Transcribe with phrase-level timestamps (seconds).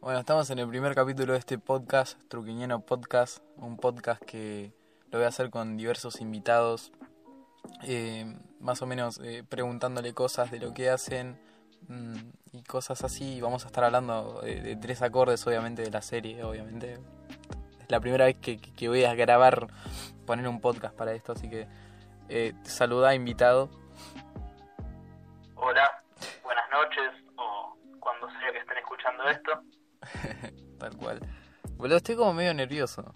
[0.00, 4.72] Bueno, estamos en el primer capítulo de este podcast, Truquiñeno Podcast, un podcast que
[5.10, 6.90] lo voy a hacer con diversos invitados,
[7.82, 11.38] eh, más o menos eh, preguntándole cosas de lo que hacen
[11.88, 12.16] mm,
[12.52, 13.42] y cosas así.
[13.42, 16.94] Vamos a estar hablando de, tres acordes, obviamente, de la serie, obviamente.
[17.82, 19.66] Es la primera vez que voy a grabar,
[20.24, 21.68] poner un podcast para esto, así que
[22.30, 23.68] eh, saluda, invitado.
[31.00, 31.20] Cual.
[31.76, 33.12] Boludo, estoy como medio nervioso.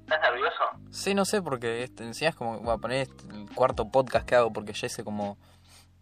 [0.00, 0.64] ¿Estás nervioso?
[0.90, 4.26] Sí, no sé, porque este, encima es como, voy a poner este, el cuarto podcast
[4.26, 5.38] que hago, porque ya hice como,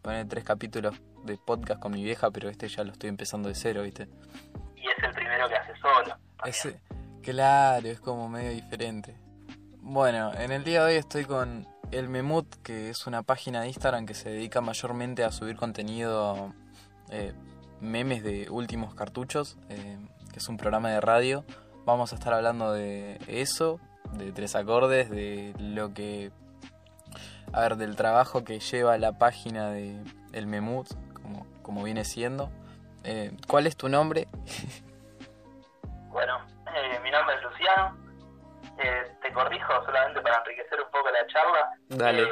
[0.03, 0.95] poner tres capítulos
[1.25, 4.09] de podcast con mi vieja, pero este ya lo estoy empezando de cero, ¿viste?
[4.77, 6.17] Y es el primero que hace solo.
[6.45, 6.81] Ese,
[7.23, 9.17] claro, es como medio diferente.
[9.79, 13.69] Bueno, en el día de hoy estoy con El Memut, que es una página de
[13.69, 16.53] Instagram que se dedica mayormente a subir contenido,
[17.11, 17.33] eh,
[17.81, 19.99] memes de últimos cartuchos, eh,
[20.33, 21.45] que es un programa de radio.
[21.85, 23.81] Vamos a estar hablando de eso,
[24.13, 26.31] de tres acordes, de lo que...
[27.53, 30.89] A ver, del trabajo que lleva la página de El Memut,
[31.21, 32.51] como, como viene siendo.
[33.05, 34.27] Eh, ¿Cuál es tu nombre?
[36.09, 36.39] Bueno,
[36.75, 37.99] eh, mi nombre es Luciano.
[38.79, 41.71] Eh, te corrijo solamente para enriquecer un poco la charla.
[41.89, 42.23] Dale.
[42.23, 42.27] Eh,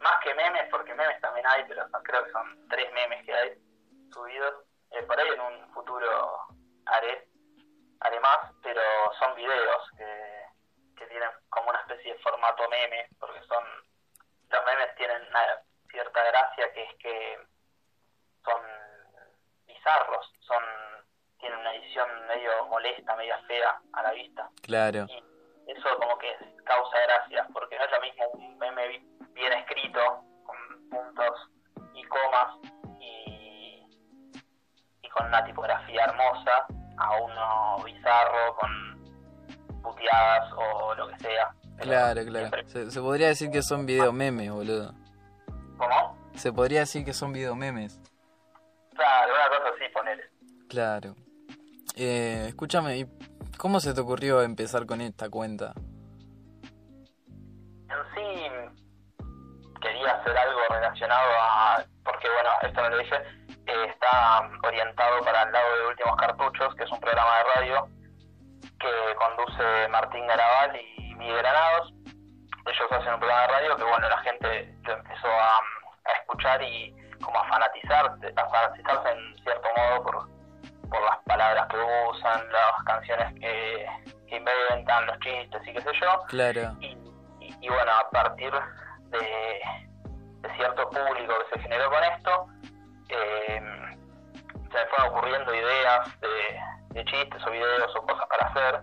[0.00, 3.34] más que memes, porque memes también hay, pero son- creo que son tres memes que
[3.34, 3.50] hay
[4.12, 4.54] subidos.
[4.92, 6.06] Eh, por ahí en un futuro
[6.86, 7.28] haré,
[8.00, 8.80] haré más, pero
[9.18, 10.42] son videos que,
[10.96, 13.64] que tienen como una especie de formato meme, porque son
[14.48, 17.38] los memes tienen una cierta gracia que es que
[18.44, 18.60] son
[19.66, 20.62] bizarros, son
[21.38, 24.48] tienen una edición medio molesta, medio fea a la vista.
[24.62, 25.06] Claro.
[25.08, 25.24] Y
[25.70, 26.34] eso como que
[26.64, 31.50] causa gracia, porque no es lo mismo un meme bi- bien escrito, con puntos
[31.92, 32.56] y comas
[33.00, 33.84] y,
[35.02, 36.66] y con una tipografía hermosa,
[36.98, 41.54] a uno bizarro con puteadas o lo que sea.
[41.78, 42.68] Claro, claro.
[42.68, 44.94] Se, se podría decir que son video memes, boludo.
[45.76, 46.16] ¿Cómo?
[46.34, 48.00] Se podría decir que son video memes.
[48.94, 50.30] Claro, una cosa así, poner.
[50.68, 51.14] Claro.
[51.94, 53.06] Eh, escúchame, ¿y
[53.56, 55.72] ¿cómo se te ocurrió empezar con esta cuenta?
[57.88, 58.50] En sí
[59.80, 63.16] quería hacer algo relacionado a, porque bueno, esto no lo dije,
[63.84, 67.88] está orientado para el lado de Últimos Cartuchos, que es un programa de radio
[68.80, 71.92] que conduce Martín Garabal y Miguel Granados.
[72.66, 75.50] Ellos hacen un programa de radio que bueno, la gente lo empezó a,
[76.04, 80.28] a escuchar y como a fanatizarse, a fanatizarse en cierto modo por,
[80.90, 81.76] por las palabras que
[82.10, 83.86] usan, las canciones que,
[84.28, 86.72] que inventan, los chistes y qué sé yo Claro.
[86.80, 86.86] y,
[87.40, 88.52] y- y bueno, a partir
[89.10, 89.60] de,
[90.40, 92.46] de cierto público que se generó con esto,
[93.08, 93.60] eh,
[94.70, 98.80] se me fueron ocurriendo ideas de, de chistes o videos o cosas para hacer.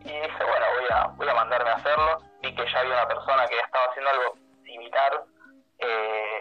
[0.00, 2.18] Y dije, bueno, voy a, voy a mandarme a hacerlo.
[2.42, 4.34] Vi que ya había una persona que estaba haciendo algo
[4.64, 5.24] similar
[5.78, 6.40] eh,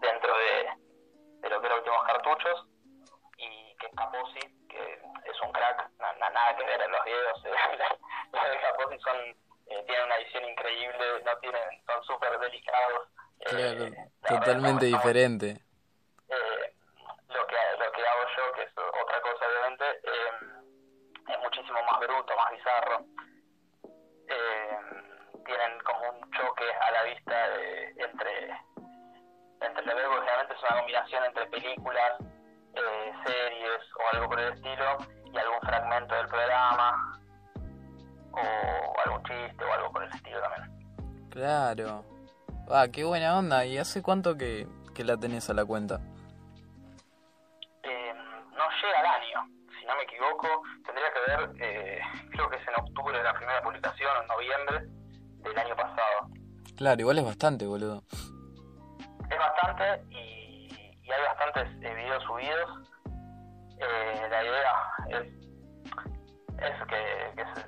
[0.00, 0.68] dentro de,
[1.40, 2.66] de lo que eran últimos cartuchos.
[3.38, 4.92] Y que Caposi, que
[5.24, 7.42] es un crack, na- na- nada que ver en los videos.
[8.32, 9.16] los de Caposi son
[9.68, 13.08] eh, tienen una edición increíble, no tienen, son súper delicados.
[13.40, 13.46] eh,
[14.22, 14.38] Claro.
[14.40, 15.60] Totalmente diferente.
[16.28, 16.72] Eh,
[17.28, 20.30] lo que lo que hago yo, que es otra cosa obviamente, eh,
[21.28, 23.04] es muchísimo más bruto, más bizarro.
[24.28, 24.78] Eh,
[25.44, 28.50] tienen como un choque a la vista de- entre
[29.60, 32.12] entre lo que generalmente es una combinación entre películas,
[32.74, 34.98] eh, series o algo por el estilo
[35.32, 37.18] y algún fragmento del programa
[38.32, 41.30] o algún chiste o algo por el estilo también.
[41.30, 42.04] Claro.
[42.70, 43.64] Ah, qué buena onda.
[43.64, 46.00] ¿Y hace cuánto que, que la tenés a la cuenta?
[54.20, 54.86] En noviembre
[55.42, 56.30] del año pasado.
[56.76, 58.02] Claro, igual es bastante, boludo.
[59.30, 60.68] Es bastante y,
[61.02, 62.90] y hay bastantes eh, videos subidos.
[63.78, 64.74] Eh, la idea
[65.08, 65.26] es,
[66.58, 67.66] es que, que se,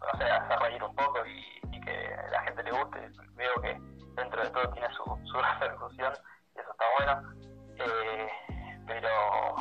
[0.00, 3.10] o sea, hacer reír un poco y, y que la gente le guste.
[3.34, 3.78] Veo que
[4.16, 6.12] dentro de todo tiene su, su repercusión
[6.54, 7.34] y eso está bueno.
[7.76, 8.28] Eh,
[8.86, 9.54] pero,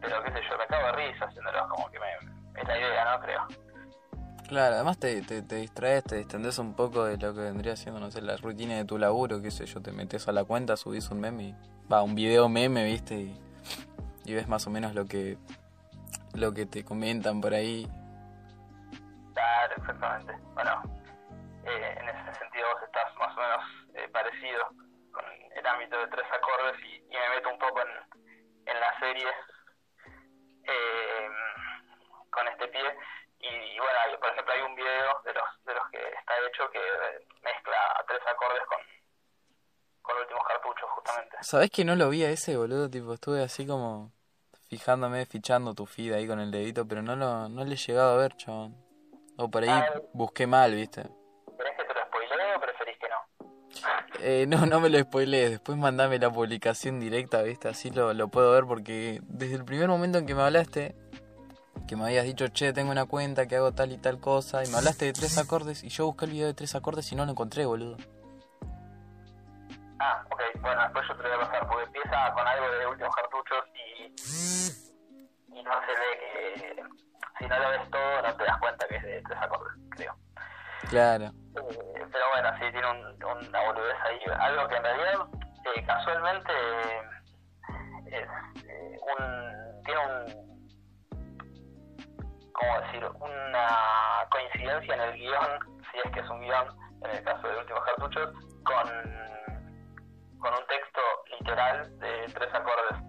[0.00, 2.12] pero qué sé yo, me cago de risa haciéndolo, como que me,
[2.60, 3.20] es la idea, ¿no?
[3.20, 3.65] Creo.
[4.48, 7.98] Claro, además te, te, te distraes, te distendés un poco de lo que vendría siendo,
[7.98, 10.76] no sé, la rutina de tu laburo, qué sé yo, te metes a la cuenta,
[10.76, 11.54] subís un meme, y-
[11.92, 13.32] va, un video meme, viste,
[14.24, 15.36] y, ves más o menos lo que,
[16.34, 17.88] lo que te comentan por ahí.
[19.34, 20.32] Claro, exactamente.
[20.54, 20.82] Bueno,
[21.64, 23.64] eh, en ese sentido vos estás más o menos
[23.94, 24.64] eh, parecido
[25.10, 25.24] con
[25.56, 29.26] el ámbito de tres acordes y, me meto un poco en, en la serie
[34.36, 36.80] ejemplo, hay un video de los, de los que está hecho que
[37.42, 38.78] mezcla tres acordes con,
[40.02, 41.36] con últimos cartuchos, justamente.
[41.42, 42.88] ¿Sabés que no lo vi a ese, boludo?
[42.90, 44.12] Tipo, estuve así como
[44.68, 48.14] fijándome, fichando tu feed ahí con el dedito, pero no lo no le he llegado
[48.14, 48.76] a ver, chabón.
[49.38, 50.00] O por ahí Ah.
[50.12, 51.02] busqué mal, ¿viste?
[51.56, 53.16] ¿Querés que te lo spoilee o preferís que no?
[54.20, 57.68] Eh, no, no me lo spoilees, después mandame la publicación directa, ¿viste?
[57.68, 60.96] Así lo, lo puedo ver porque desde el primer momento en que me hablaste,
[61.86, 64.68] que me habías dicho, che, tengo una cuenta que hago tal y tal cosa, y
[64.68, 67.24] me hablaste de tres acordes, y yo busqué el video de tres acordes y no
[67.24, 67.96] lo encontré, boludo.
[69.98, 72.86] Ah, ok, bueno, después yo te lo voy a pasar, porque empieza con algo de
[72.86, 74.04] últimos cartuchos y,
[75.58, 76.82] y no se ve que
[77.38, 80.16] si no lo ves todo no te das cuenta que es de tres acordes, creo.
[80.88, 81.24] Claro.
[81.24, 84.20] Eh, pero bueno, sí, tiene un, una boludez ahí.
[84.38, 85.26] Algo que en realidad,
[85.74, 86.52] eh, casualmente,
[88.06, 88.28] es
[88.64, 90.55] eh, un, tiene un,
[92.58, 93.04] ¿cómo decir?
[93.20, 93.68] Una
[94.30, 96.66] coincidencia en el guion, si es que es un guion,
[97.04, 98.30] en el caso de Últimos Cartuchos,
[98.64, 98.88] con,
[100.40, 101.00] con un texto
[101.38, 103.02] literal de tres acordes.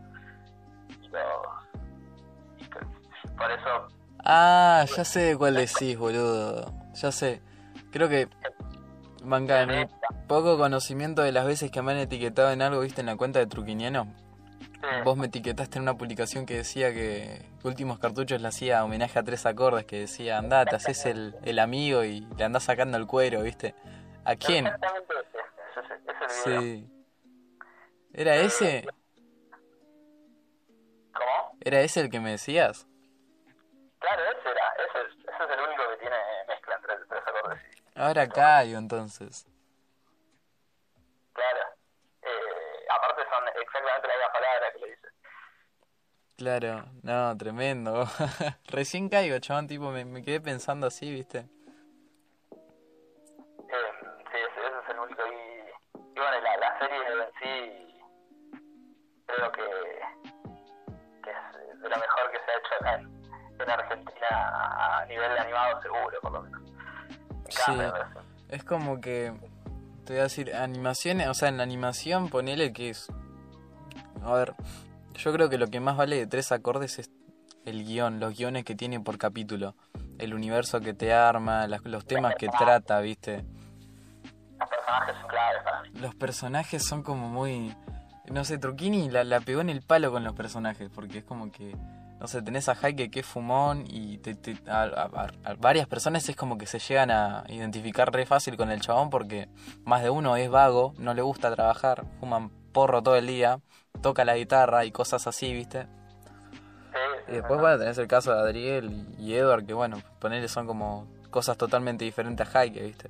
[1.12, 3.88] Los- que- por eso
[4.30, 6.74] Ah, ya sé de cuál decís, boludo.
[6.96, 7.42] Ya sé.
[7.92, 8.28] Creo que,
[9.22, 9.86] en mi
[10.28, 13.40] poco conocimiento de las veces que me han etiquetado en algo, viste, en la cuenta
[13.40, 14.14] de Truquiniano.
[15.04, 19.24] Vos me etiquetaste en una publicación que decía que Últimos Cartuchos le hacía homenaje a
[19.24, 23.06] tres acordes, que decía, andá, te haces el, el amigo y le andás sacando el
[23.08, 23.76] cuero, viste.
[24.26, 24.66] ¿A quién?
[24.68, 26.44] Exactamente ese, ese, ese.
[26.44, 26.92] Sí.
[28.14, 28.88] ¿Era ese?
[31.14, 31.58] ¿Cómo?
[31.62, 32.88] ¿Era ese el que me decías?
[34.00, 36.16] Claro, ese era, ese es, ese es el único que tiene
[36.48, 37.62] mezcla entre tres acordes.
[37.64, 39.46] y- Ahora caigo entonces.
[41.34, 41.60] Claro.
[42.22, 45.08] Eh, aparte son exactamente la misma palabra que le dice.
[46.38, 48.06] Claro, no, tremendo.
[48.68, 51.40] Recién caigo, chabón, tipo, me, me quedé pensando así, viste.
[51.40, 51.46] Eh,
[54.32, 55.22] sí, ese, ese es el único.
[55.26, 55.32] Y,
[55.98, 58.00] y bueno, la, la serie en sí
[59.26, 59.64] creo que,
[61.24, 64.30] que es de lo mejor que se ha hecho en, en Argentina
[65.02, 66.62] a nivel de animado seguro, por lo menos.
[66.62, 66.72] Me
[67.50, 67.72] Sí.
[68.50, 69.34] Es como que,
[70.06, 73.12] te voy a decir, animaciones, o sea, en la animación ponele que es...
[74.24, 74.54] A ver,
[75.18, 77.10] yo creo que lo que más vale de tres acordes es
[77.66, 79.76] el guion, los guiones que tiene por capítulo,
[80.20, 83.44] el universo que te arma, las- los temas que trata, viste.
[84.60, 85.90] Los personajes son claves para mí.
[86.00, 87.76] Los personajes son como muy...
[88.32, 91.52] No sé, Truquini la, la pegó en el palo con los personajes, porque es como
[91.52, 91.76] que...
[92.20, 95.88] No sé, tenés a Jaike que es fumón y te- te- a, a- a varias
[95.88, 99.50] personas es como que se llegan a identificar re fácil con el chabón porque
[99.86, 103.60] más de uno es vago, no le gusta trabajar, fuman porro todo el día,
[103.98, 105.88] toca la guitarra y cosas así, ¿viste?
[107.28, 111.08] Y después, bueno, tenés el caso de Adriel y, Edward, que bueno, ponerle son como
[111.30, 113.10] cosas totalmente diferentes a Jaike, ¿viste?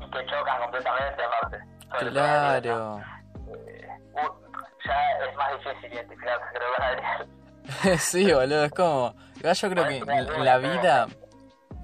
[0.00, 1.58] y que chocan completamente aparte.
[1.98, 2.98] Sobre Claro.
[2.98, 7.98] eh, uh, ya es más difícil identificarse, creo, con Adriel.
[7.98, 9.14] sí, boludo, es como...
[9.42, 11.06] Yo creo que en la vida...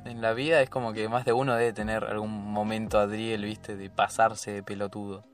[0.04, 3.76] En la vida es como que más de uno debe tener algún momento Adriel, ¿viste?
[3.76, 5.24] De pasarse de pelotudo.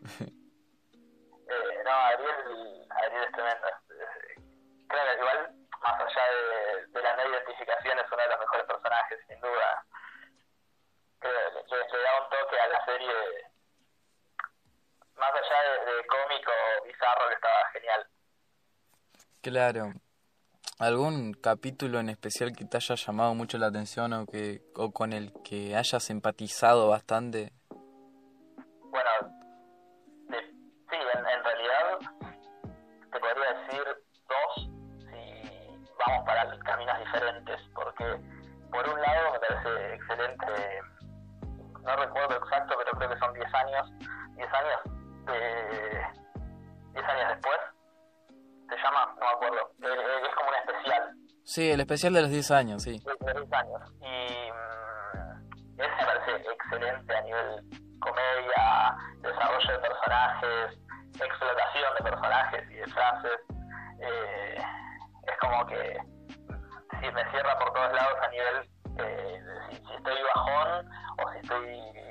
[0.00, 0.32] Claro.
[1.50, 3.66] eh, no, Adriel, Adriel es tremendo.
[4.88, 6.24] Que igual, más allá
[6.92, 9.84] de, la no identificación, es uno de los mejores personajes, sin duda.
[11.20, 13.12] Creo que le da un toque a la serie,
[15.16, 16.52] más allá de, de cómico
[16.84, 18.06] bizarro, que estaba genial.
[19.42, 19.92] Claro.
[20.80, 25.12] ¿Algún capítulo en especial que te haya llamado mucho la atención o que o con
[25.12, 27.52] el que hayas empatizado bastante?
[43.00, 43.90] Creo que son 10 años,
[44.36, 44.80] 10 años
[45.26, 45.40] de
[46.92, 47.58] 10 años después,
[48.68, 51.14] se llama, no me acuerdo, Eh, eh, es como un especial,
[51.44, 53.00] Sí, el especial de los 10 años, sí.
[53.00, 53.80] de 10 años.
[54.02, 57.64] Y mm, ese parece excelente a nivel
[58.00, 60.78] comedia, desarrollo de personajes,
[61.14, 63.40] explotación de personajes y de frases.
[64.00, 64.58] Eh,
[65.26, 65.98] es como que
[67.00, 70.88] si me cierra por todos lados a nivel eh, si estoy bajón
[71.18, 72.09] o si estoy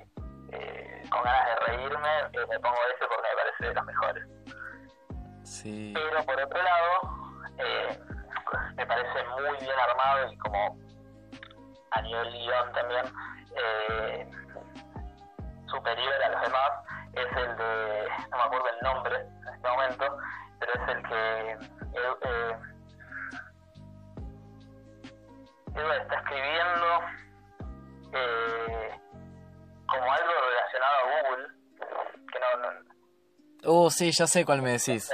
[0.51, 4.27] eh, con ganas de reírme, eh, me pongo ese porque me parece de los mejores.
[5.43, 5.93] Sí.
[5.95, 7.01] Pero por otro lado,
[7.57, 7.99] eh,
[8.75, 10.77] me parece muy bien armado y como
[11.91, 13.05] a nivel guion también
[15.67, 16.71] superior a los demás
[17.13, 20.17] es el de, no me acuerdo el nombre en este momento,
[20.59, 22.57] pero es el que eh,
[25.75, 26.18] Edward está
[33.89, 35.11] Oh, sí, ya sé cuál me decís.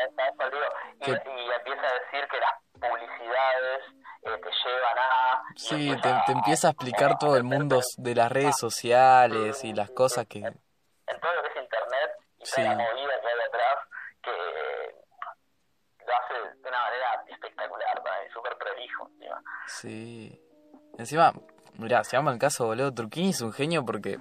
[1.02, 3.84] y, y empieza a decir que las publicidades
[4.24, 5.44] eh, te llevan a...
[5.56, 9.90] Sí, te, te empieza a explicar todo el mundo de las redes sociales y las
[9.92, 10.40] cosas que...
[10.40, 12.62] en todo lo que es internet y Sí.
[12.64, 13.78] toda la movida que hay atrás
[14.24, 14.32] que
[16.06, 18.02] lo hace de una manera espectacular,
[18.34, 19.08] súper prolijo.
[19.14, 19.42] encima.
[19.68, 20.42] Sí.
[20.98, 21.34] Encima,
[21.78, 22.94] mirá, se llama el caso, boludo.
[22.94, 24.20] Turquini es un genio porque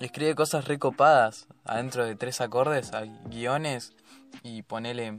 [0.00, 3.94] escribe cosas recopadas adentro de tres acordes, hay guiones
[4.42, 5.16] y ponele.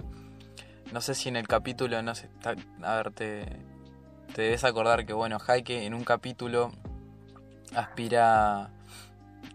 [0.92, 2.30] No sé si en el capítulo, no sé.
[2.82, 3.46] A ver, te,
[4.34, 6.72] te debes acordar que, bueno, Jaike en un capítulo
[7.76, 8.72] aspira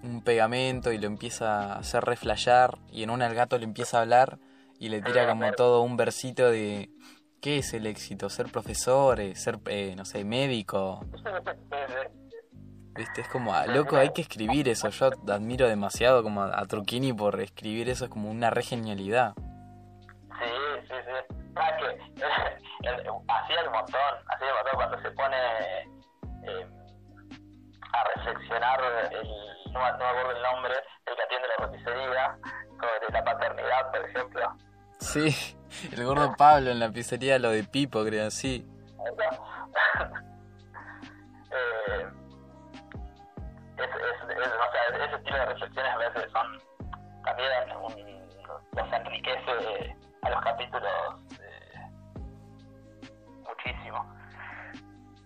[0.02, 3.98] un pegamento y lo empieza a hacer reflayar y en una el gato le empieza
[3.98, 4.38] a hablar
[4.78, 6.90] y le tira como todo un versito de
[7.40, 8.28] ¿qué es el éxito?
[8.28, 11.04] Ser profesor, ser, eh, no sé, médico.
[12.96, 13.22] ¿Viste?
[13.22, 14.88] Es como, ah, loco, hay que escribir eso.
[14.88, 19.34] Yo admiro demasiado como a, a Truquini por escribir eso, es como una re genialidad.
[19.36, 20.50] Sí,
[20.88, 21.36] sí, sí.
[21.56, 25.36] Ah, que él hacía un montón, hacía un montón cuando se pone
[26.44, 26.66] eh,
[27.92, 28.80] a reflexionar,
[29.12, 29.26] el,
[29.72, 30.74] no, me- no acuerdo el nombre,
[31.06, 32.38] el que atiende la roticería,
[32.80, 34.56] sobre la paternidad, por ejemplo.
[35.00, 35.56] Sí,
[35.92, 38.66] el gordo Pablo en la pizzería, lo de Pipo, creo, sí.
[41.50, 42.06] eh,
[43.76, 46.62] es, es, es- o sea, ese estilo de reflexiones a veces son
[47.24, 47.48] también
[48.76, 50.92] los enriquece a los capítulos
[51.40, 51.78] eh,
[53.48, 54.14] muchísimo.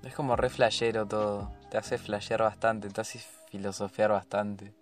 [0.05, 1.53] Es como re flashero todo.
[1.71, 3.19] Te hace flashear bastante, te hace
[3.51, 4.73] filosofiar bastante.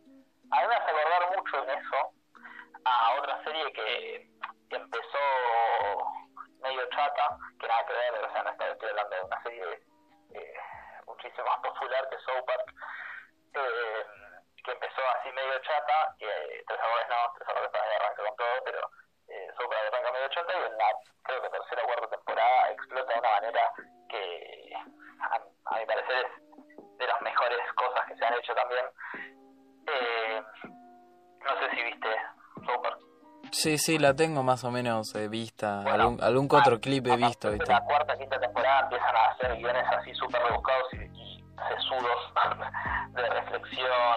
[33.76, 35.83] Sí, sí, la tengo más o menos eh, vista.
[35.83, 37.50] Bueno, algún, algún que otro clip he visto.
[37.50, 42.33] De la cuarta, quinta temporada empiezan a hacer guiones así súper rebuscados y, y sesudos
[43.12, 44.16] de reflexión,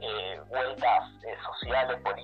[0.00, 2.19] eh, vueltas eh, sociales, políticas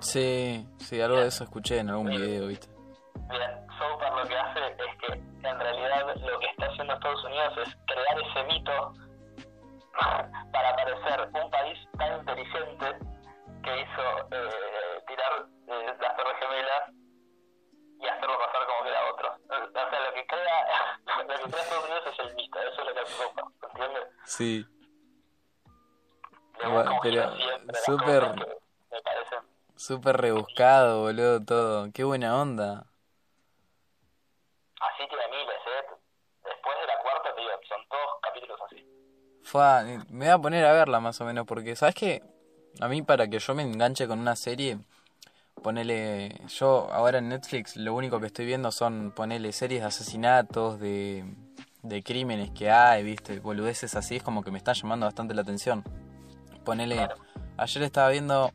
[0.00, 2.66] Sí, sí, algo de eso escuché en algún video, ¿viste?
[2.68, 5.12] South Park lo que hace es que
[5.48, 8.92] en realidad lo que está haciendo Estados Unidos es crear ese mito
[10.52, 12.86] para parecer un país tan inteligente
[13.62, 16.90] que hizo eh, tirar eh, las torres gemelas
[18.00, 19.28] y hacerlo pasar como que era otro.
[19.48, 22.86] O sea, lo que crea, lo que crea Estados Unidos es el mito, eso es
[22.86, 24.04] lo que hace South Park, ¿entiendes?
[24.24, 24.66] Sí.
[26.58, 26.84] Pero
[27.84, 29.38] súper- cosas que me parecen
[29.76, 31.92] Súper rebuscado, boludo, todo.
[31.92, 32.86] Qué buena onda.
[34.80, 35.96] así tiene miles, ¿eh?
[36.44, 38.86] Después de la cuarta, te digo, son todos capítulos así.
[39.42, 42.22] Fua, me voy a poner a verla más o menos, porque, ¿sabes qué?
[42.80, 44.78] A mí, para que yo me enganche con una serie,
[45.62, 46.40] ponele.
[46.48, 51.24] Yo ahora en Netflix lo único que estoy viendo son, ponele, series de asesinatos, de,
[51.82, 53.40] de crímenes que hay, ¿viste?
[53.40, 55.84] Boludeces así, es como que me están llamando bastante la atención.
[56.64, 57.08] Ponele.
[57.58, 58.52] Ayer estaba viendo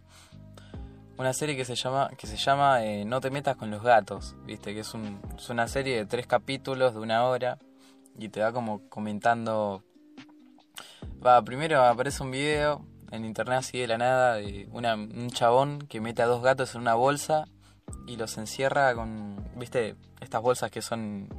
[1.22, 4.36] una serie que se llama que se llama eh, No te metas con los gatos,
[4.46, 4.74] ¿viste?
[4.74, 7.58] Que es, un, es una serie de tres capítulos de una hora
[8.18, 9.84] y te va como comentando
[11.26, 15.80] Va, primero aparece un video en internet así de la nada de una, un chabón
[15.88, 17.46] que mete a dos gatos en una bolsa
[18.08, 21.30] y los encierra con, viste, estas bolsas que son,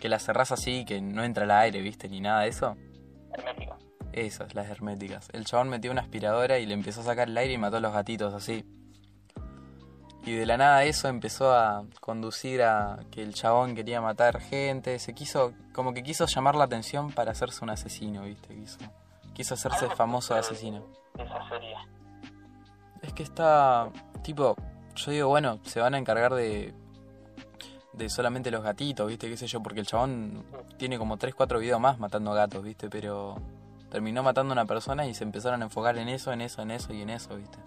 [0.00, 2.76] que las cerrás así, que no entra el aire, viste, ni nada de eso.
[3.32, 3.78] Hermético.
[4.12, 5.28] Esas, las herméticas.
[5.32, 7.80] El chabón metió una aspiradora y le empezó a sacar el aire y mató a
[7.80, 8.64] los gatitos así.
[10.28, 14.98] Y de la nada eso empezó a conducir a que el chabón quería matar gente,
[14.98, 18.54] se quiso, como que quiso llamar la atención para hacerse un asesino, ¿viste?
[18.54, 18.78] Quiso,
[19.32, 20.84] quiso hacerse famoso de asesino.
[21.14, 21.74] esa serie.
[23.00, 23.88] Es que está,
[24.22, 24.54] tipo,
[24.96, 26.74] yo digo, bueno, se van a encargar de
[27.94, 29.30] de solamente los gatitos, ¿viste?
[29.30, 30.44] qué sé yo, porque el chabón
[30.76, 32.90] tiene como 3, 4 videos más matando gatos, ¿viste?
[32.90, 33.36] Pero
[33.90, 36.70] terminó matando a una persona y se empezaron a enfocar en eso, en eso, en
[36.70, 37.58] eso y en eso, ¿viste?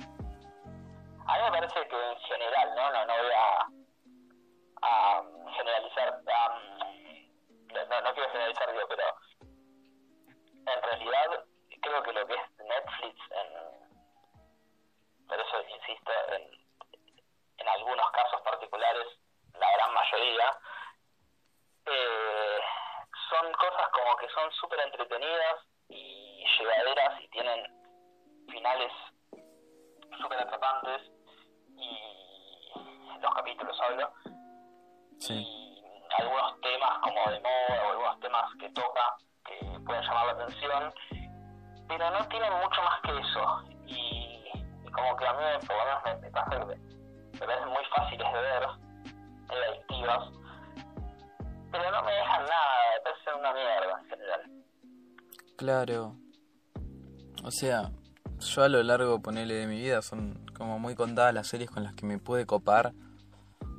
[58.51, 61.83] Yo a lo largo, ponele de mi vida, son como muy contadas las series con
[61.83, 62.93] las que me pude copar.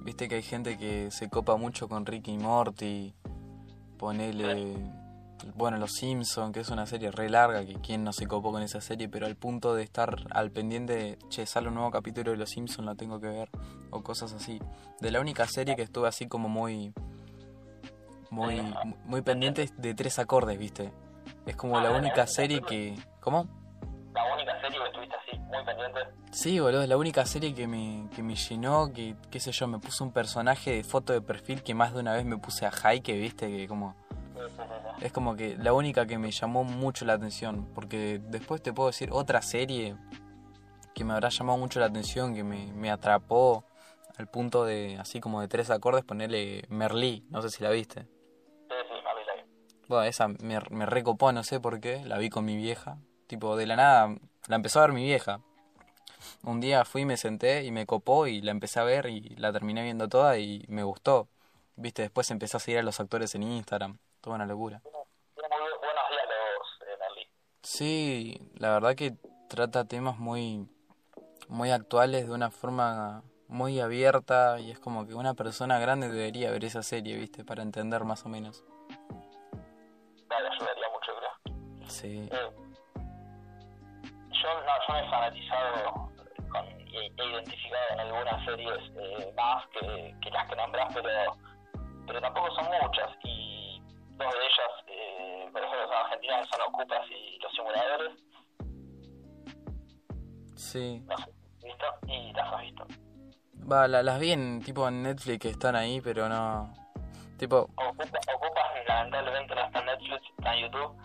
[0.00, 3.14] Viste que hay gente que se copa mucho con Ricky y Morty.
[3.98, 4.76] Ponele.
[5.54, 8.62] Bueno, Los Simpson, que es una serie re larga, que quien no se copó con
[8.62, 12.30] esa serie, pero al punto de estar al pendiente de, che, sale un nuevo capítulo
[12.30, 13.50] de Los Simpson, la tengo que ver,
[13.90, 14.60] o cosas así.
[15.00, 16.92] De la única serie que estuve así como muy.
[18.30, 18.62] Muy,
[19.04, 20.90] muy pendiente es de tres acordes, viste.
[21.44, 22.96] Es como la única serie que.
[23.20, 23.61] ¿Cómo?
[24.62, 26.00] Serie que estuviste así muy pendiente
[26.32, 29.68] Sí, boludo, es la única serie que me, que me llenó, que, qué sé yo,
[29.68, 32.64] me puso un personaje de foto de perfil que más de una vez me puse
[32.64, 33.94] a Heike, viste, que como...
[35.02, 38.88] Es como que la única que me llamó mucho la atención, porque después te puedo
[38.88, 39.96] decir otra serie
[40.94, 43.66] que me habrá llamado mucho la atención, que me, me atrapó
[44.16, 48.02] al punto de, así como de tres acordes, ponerle Merlí, no sé si la viste.
[48.02, 49.50] Sí, sí, la vi.
[49.86, 52.98] Bueno, esa me, me recopó, no sé por qué, la vi con mi vieja.
[53.26, 54.16] Tipo, de la nada,
[54.52, 55.40] la empezó a ver mi vieja.
[56.44, 59.50] Un día fui, me senté y me copó y la empecé a ver y la
[59.50, 61.26] terminé viendo toda y me gustó.
[61.76, 63.96] Viste, después empecé a seguir a los actores en Instagram.
[64.20, 64.82] Toda una locura.
[64.82, 67.28] Tiene muy bu- buenos diálogos, eh, Merlí.
[67.62, 69.14] Sí, la verdad que
[69.48, 70.68] trata temas muy,
[71.48, 76.50] muy actuales de una forma muy abierta y es como que una persona grande debería
[76.50, 78.64] ver esa serie, viste, para entender más o menos.
[80.28, 81.88] Ayudaría mucho, creo.
[81.88, 82.28] Sí.
[82.30, 82.71] Eh,
[84.42, 86.10] yo, no, yo me he fanatizado
[86.50, 91.36] con, y he identificado en algunas series eh, más que, que las que nombras, pero,
[92.06, 93.10] pero tampoco son muchas.
[93.24, 93.80] Y
[94.16, 98.12] dos de ellas, eh, por ejemplo, son argentinas, son Ocupas y Los Simuladores.
[100.56, 101.02] Sí.
[101.62, 101.86] ¿visto?
[102.06, 102.86] Y las has visto.
[103.70, 106.72] Va, la- las vi en tipo en Netflix que están ahí, pero no.
[107.38, 110.96] Tipo, Ocupa, Ocupas lamentablemente no está en Netflix, está en YouTube,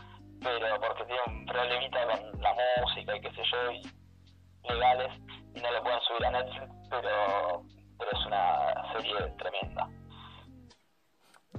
[0.41, 5.11] pero porque tiene un problemita con la música y qué sé yo, y legales,
[5.55, 7.63] y no lo pueden subir a Netflix, pero,
[7.97, 9.87] pero es una serie tremenda.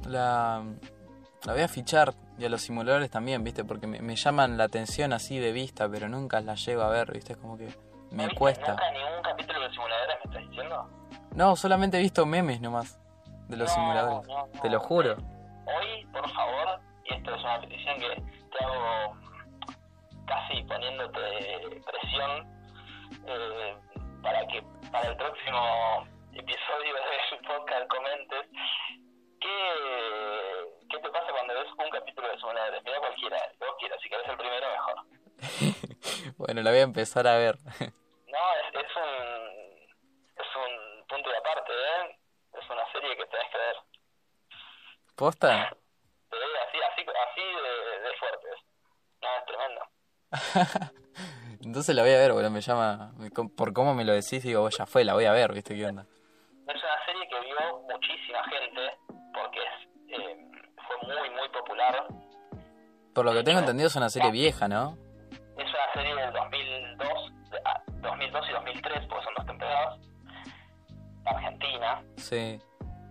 [0.06, 0.62] la,
[1.44, 4.64] la voy a fichar y a los simuladores también, viste, porque me, me llaman la
[4.64, 7.72] atención así de vista, pero nunca la llego a ver, viste, es como que ¿No
[8.16, 8.68] me viste cuesta.
[8.72, 10.90] nunca ningún capítulo de simuladores, me estás diciendo?
[11.34, 12.98] No, solamente he visto memes nomás
[13.48, 14.28] de los No, simuladores.
[14.28, 14.60] no, no.
[14.62, 15.16] Te lo juro.
[15.66, 18.22] Hoy, por favor, y esto es una petición que
[20.26, 22.46] casi poniéndote presión
[23.26, 23.76] eh,
[24.22, 28.46] para que para el próximo episodio del podcast comentes
[29.40, 32.82] qué, qué te pasa cuando ves un capítulo de simuladores.
[32.84, 34.96] Mira cualquiera, vos quieras, si querés el primero mejor.
[36.38, 37.56] bueno, la voy a empezar a ver.
[38.28, 39.68] No, es, es un
[40.36, 42.18] es un punto de aparte, ¿eh?
[42.52, 43.76] Es una serie que tenés que ver.
[45.16, 45.70] ¿Posta?
[46.30, 48.62] Sí, así, así, así de, de fuerte es.
[49.22, 49.80] No, es tremendo.
[51.64, 53.12] Entonces la voy a ver, boludo, me llama...
[53.56, 55.86] Por cómo me lo decís, digo, "Oh, ya fue, la voy a ver, viste, qué
[55.86, 56.02] onda.
[56.66, 58.98] Es una serie que vio muchísima gente
[59.34, 60.50] porque es, eh,
[60.86, 62.06] fue muy, muy popular.
[63.14, 64.96] Por lo que tengo entendido es una serie vieja, ¿no?
[65.56, 69.98] Es una serie del 2002, de- ah, 2002 y 2003, porque son dos temporadas.
[71.24, 72.36] Argentina, Sí.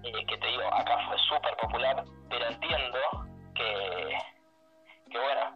[0.03, 2.97] eh, que te digo, acá fue súper popular, pero entiendo
[3.53, 4.17] que,
[5.11, 5.55] que bueno,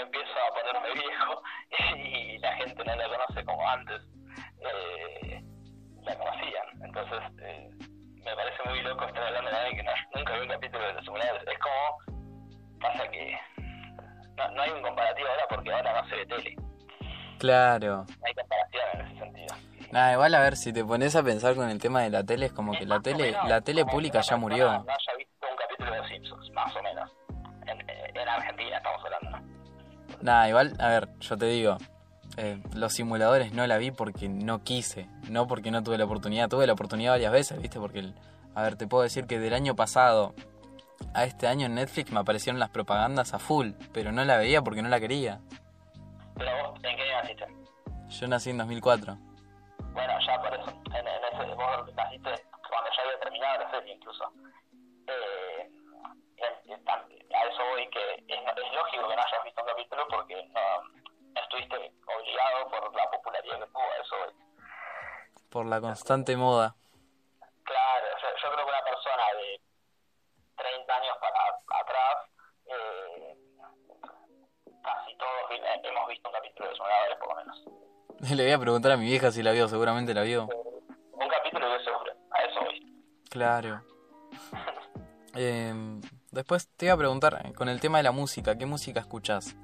[0.00, 1.42] empiezo a ponerme viejo
[1.96, 4.02] y la gente no la conoce como antes
[4.60, 5.42] eh,
[6.02, 6.82] la conocían.
[6.84, 7.70] Entonces, eh,
[8.24, 11.04] me parece muy loco estar hablando de alguien que nunca vio un capítulo de los
[11.04, 11.42] simuladores.
[11.48, 12.18] Es como
[12.80, 13.38] pasa que
[14.36, 16.56] no, no hay un comparativo ahora porque ahora no se ve tele.
[17.38, 18.04] Claro.
[18.08, 19.56] No hay comparación en ese sentido.
[19.90, 22.46] Nada, igual a ver, si te pones a pensar con el tema de la tele,
[22.46, 24.84] es como que la tele, la tele pública ya murió.
[30.28, 31.78] Nada, igual, a ver, yo te digo,
[32.36, 36.50] eh, los simuladores no la vi porque no quise, no porque no tuve la oportunidad,
[36.50, 37.80] tuve la oportunidad varias veces, ¿viste?
[37.80, 38.14] Porque, el-
[38.54, 40.34] a ver, te puedo decir que del año pasado
[41.14, 44.60] a este año en Netflix me aparecieron las propagandas a full, pero no la veía
[44.60, 45.40] porque no la quería.
[46.36, 47.46] Pero vos, ¿en qué año naciste?
[48.20, 49.16] Yo nací en 2004.
[49.94, 52.30] Bueno, ya por eso, en, en ese, vos naciste
[52.68, 54.24] cuando ya había terminado la serie incluso.
[60.10, 64.16] Porque no estuviste obligado por la popularidad que tuvo, a eso.
[65.50, 66.76] Por la constante moda.
[67.64, 69.60] Claro, yo, yo creo que una persona de
[70.56, 72.16] 30 años para atrás,
[72.66, 73.36] eh,
[74.82, 77.64] casi todos vi- hemos visto un capítulo de Simuladores por lo menos.
[78.36, 80.44] Le voy a preguntar a mi vieja si la vio, seguramente la vio.
[81.12, 83.02] Un capítulo yo seguro, a eso voy.
[83.30, 83.82] Claro.
[85.40, 85.72] Eh,
[86.32, 89.54] después te iba a preguntar, eh, con el tema de la música, ¿qué música escuchás?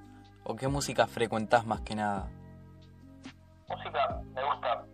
[0.44, 2.28] ¿O qué música frecuentás más que nada?
[3.68, 4.84] música me gusta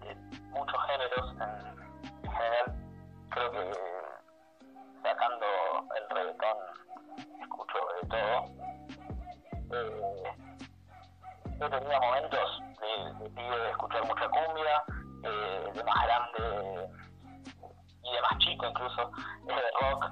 [0.00, 0.14] de
[0.50, 2.74] muchos géneros en, en general.
[3.30, 3.72] Creo que
[5.02, 5.46] sacando
[5.96, 6.56] el reggaetón
[7.42, 8.44] escucho de todo.
[9.70, 10.22] Eh,
[11.60, 14.82] he tenido momentos de, de de escuchar mucha cumbia
[15.24, 16.88] eh, de más grande
[18.04, 20.04] y de más chico incluso eh, de rock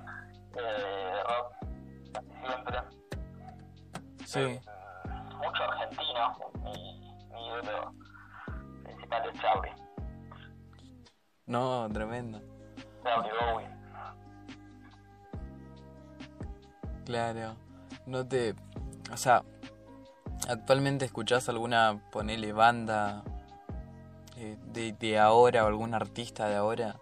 [4.36, 4.60] Sí.
[5.38, 6.36] mucho argentino.
[6.62, 7.00] Mi,
[7.32, 7.94] mi ídolo
[8.84, 9.72] principal es Charlie.
[11.46, 12.40] No, tremendo.
[13.02, 13.68] Charlie Bowie.
[17.04, 17.56] Claro.
[18.04, 18.54] No te...
[19.12, 19.42] O sea,
[20.48, 23.22] ¿actualmente escuchás alguna, ponele, banda
[24.36, 26.96] eh, de, de ahora o algún artista de ahora?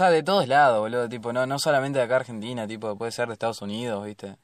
[0.00, 3.28] Sea, de todos lados, boludo, tipo, no, no solamente de acá Argentina, tipo, puede ser
[3.28, 4.36] de Estados Unidos, ¿viste?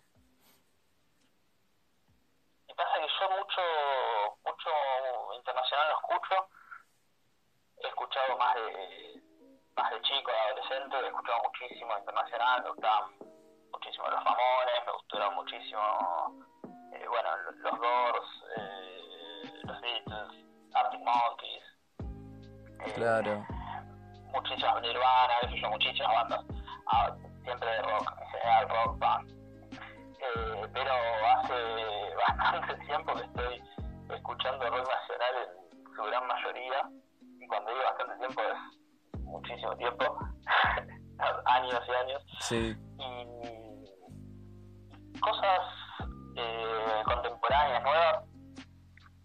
[47.86, 48.24] Nuevas,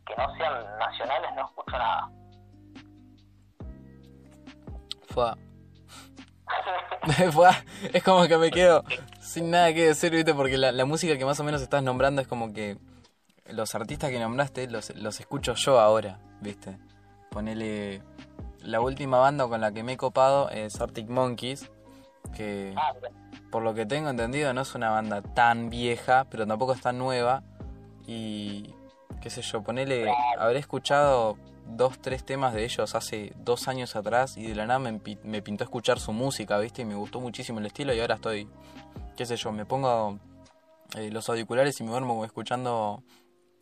[0.05, 2.11] que no sean nacionales, no escucho nada.
[5.09, 5.33] Fue.
[7.31, 7.49] Fue.
[7.93, 8.83] Es como que me quedo
[9.19, 10.33] sin nada que decir, ¿viste?
[10.33, 12.77] Porque la, la música que más o menos estás nombrando es como que
[13.49, 16.77] los artistas que nombraste los, los escucho yo ahora, ¿viste?
[17.29, 18.03] Ponele.
[18.59, 21.71] La última banda con la que me he copado es Arctic Monkeys,
[22.35, 22.93] que Ah,
[23.49, 26.97] por lo que tengo entendido no es una banda tan vieja, pero tampoco es tan
[26.97, 27.43] nueva.
[28.13, 28.75] Y
[29.21, 34.35] qué sé yo, ponele, habré escuchado dos, tres temas de ellos hace dos años atrás
[34.35, 36.81] y de la nada me, me pintó escuchar su música, ¿viste?
[36.81, 38.49] Y me gustó muchísimo el estilo y ahora estoy,
[39.15, 40.19] qué sé yo, me pongo
[40.97, 43.01] eh, los auriculares y me duermo escuchando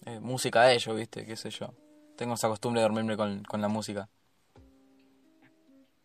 [0.07, 1.27] eh, música de ellos, ¿viste?
[1.27, 1.75] Qué sé yo.
[2.17, 4.09] Tengo esa costumbre de dormirme con, con la música.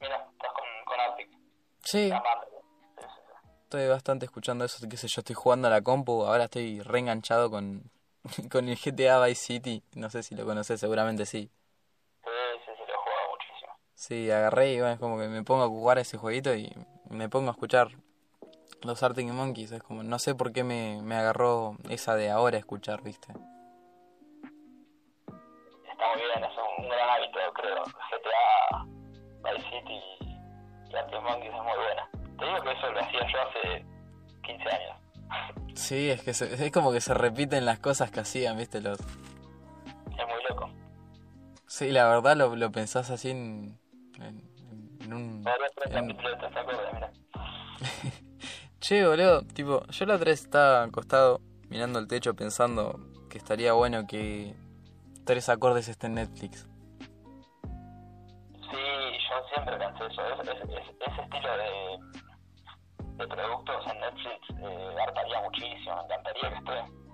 [0.01, 0.51] Mira, estás
[0.85, 1.31] con, Arctic.
[1.83, 2.13] Sí.
[3.63, 7.51] estoy bastante escuchando eso, qué sé yo, estoy jugando a la compu, ahora estoy reenganchado
[7.51, 7.91] con,
[8.51, 11.51] con el GTA Vice City, no sé si lo conoces, seguramente sí.
[12.23, 12.31] Sí,
[12.65, 13.73] sí, sí, lo he jugado muchísimo.
[13.95, 16.73] Sí, agarré y bueno, es como que me pongo a jugar ese jueguito y
[17.11, 17.89] me pongo a escuchar
[18.83, 22.59] los Arctic Monkeys, es como, no sé por qué me, me agarró esa de ahora
[22.59, 23.33] escuchar, ¿viste?
[25.91, 27.85] Está muy bien, es un, un gran hábito, creo.
[27.85, 28.85] GTA,
[29.43, 30.01] Vice City
[30.91, 32.11] y Arctic Monkeys es muy buena.
[32.39, 33.87] Te digo que eso lo hacía yo hace
[34.43, 35.04] 15 años.
[35.75, 38.81] Sí, es que se- es como que se repiten las cosas que hacían, ¿viste?
[38.81, 38.99] Los...
[39.01, 39.07] Es
[40.29, 40.71] muy loco.
[41.67, 43.79] Sí, la verdad lo, lo pensás así en,
[44.21, 44.43] en,
[45.01, 45.45] en un...
[45.87, 47.13] En- capítulo de tres acordes, mira.
[48.81, 53.73] Che, boludo, tipo, yo la otra vez estaba acostado mirando el techo pensando que estaría
[53.73, 54.55] bueno que
[55.25, 56.69] tres acordes estén en Netflix.
[58.61, 58.77] Sí,
[59.29, 60.23] yo siempre pensé eso.
[60.23, 62.14] Es- es- es- ese estilo de,
[63.17, 67.05] de productos en Netflix eh, hartaría muchísimo, me encantaría que esté.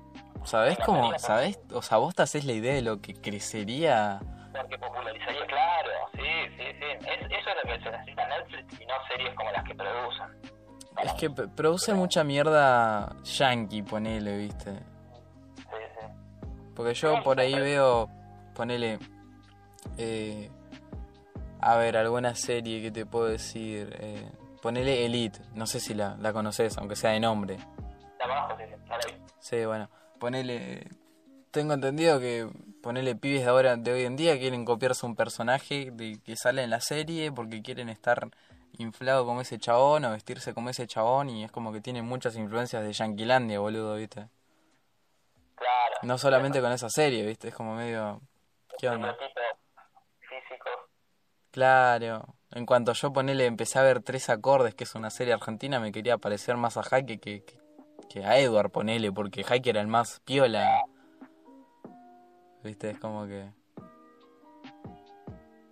[0.44, 1.18] ¿Sabés cómo?
[1.18, 1.60] ¿Sabés?
[1.74, 4.20] O sea, vos te haces la idea de lo que crecería.
[4.52, 7.06] Porque popularizaría, claro, sí, sí, sí.
[7.06, 10.26] Es, eso es lo que se necesita Netflix y no series como las que producen.
[11.04, 14.72] Es que producen mucha mierda yankee, ponele, viste.
[15.56, 15.62] Sí,
[16.00, 16.06] sí.
[16.74, 18.08] Porque yo por ahí veo,
[18.54, 18.98] ponele,
[19.98, 20.50] eh,
[21.60, 26.16] a ver, alguna serie que te puedo decir, eh, ponele Elite, no sé si la,
[26.16, 27.58] la conoces, aunque sea de nombre.
[28.18, 29.12] La conozco, sí, sí, no la vi.
[29.38, 30.88] Sí, bueno, ponele,
[31.50, 32.48] tengo entendido que
[32.82, 36.62] ponele pibes de ahora, de hoy en día quieren copiarse un personaje de, que sale
[36.62, 38.30] en la serie porque quieren estar
[38.78, 42.36] inflado como ese chabón o vestirse como ese chabón y es como que tienen muchas
[42.36, 44.28] influencias de Yanquilandia, boludo, viste.
[45.56, 45.96] Claro.
[46.02, 48.20] No solamente con esa serie, viste, es como medio...
[48.78, 49.14] ¿Qué onda?
[50.20, 50.70] Físico.
[51.50, 52.39] Claro.
[52.52, 55.92] En cuanto yo ponele, empecé a ver Tres Acordes, que es una serie argentina, me
[55.92, 57.58] quería parecer más a Jaque que, que,
[58.08, 60.84] que a Edward, ponele, porque Jaque era el más piola.
[62.64, 63.52] Viste, es como que...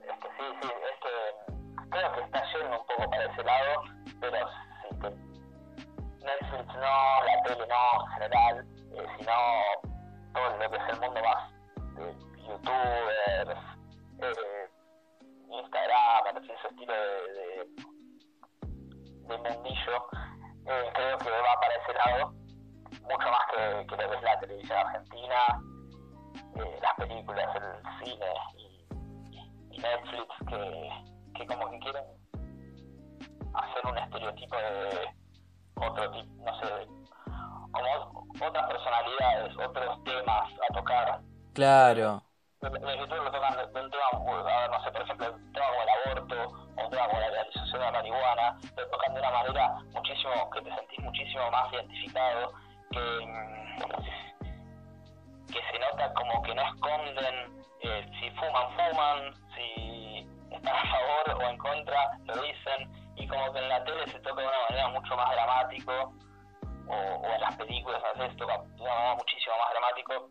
[0.00, 1.08] Este, sí, sí, este,
[1.90, 3.82] creo que está yendo un poco para ese lado,
[4.20, 4.46] pero
[5.00, 9.32] que no, la tele no en general, eh, sino
[10.32, 11.52] todo lo que es el mundo más
[11.94, 12.06] de
[12.46, 13.60] youtubers,
[14.20, 14.67] eh,
[16.70, 16.98] Estilo de,
[17.34, 17.64] de,
[19.28, 19.96] de mundillo,
[20.66, 22.32] eh, creo que va para ese lado,
[23.02, 25.60] mucho más que, que lo que es la televisión argentina,
[26.56, 28.26] eh, las películas, el cine
[28.56, 28.86] y,
[29.70, 30.90] y Netflix que,
[31.34, 32.04] que como que quieren
[33.54, 35.08] hacer un estereotipo de
[35.76, 36.86] otro tipo, no sé,
[37.72, 41.20] como otras personalidades, otros temas a tocar.
[41.52, 42.22] Claro,
[42.60, 45.82] Youtubers lo tocan de, un tema, a ver, no sé, por ejemplo, un tema como
[45.82, 46.34] el aborto
[46.76, 50.50] o un tema como la legalización de la marihuana, lo tocan de una manera muchísimo,
[50.50, 52.52] que te sentís muchísimo más identificado,
[52.90, 53.78] que, mm,
[55.52, 61.40] que se nota como que no esconden eh, si fuman, fuman, si están a favor
[61.40, 64.62] o en contra, lo dicen, y como que en la tele se toca de una
[64.68, 66.12] manera mucho más dramático,
[66.88, 70.28] o, o en las películas a veces se toca de una manera muchísimo más dramático,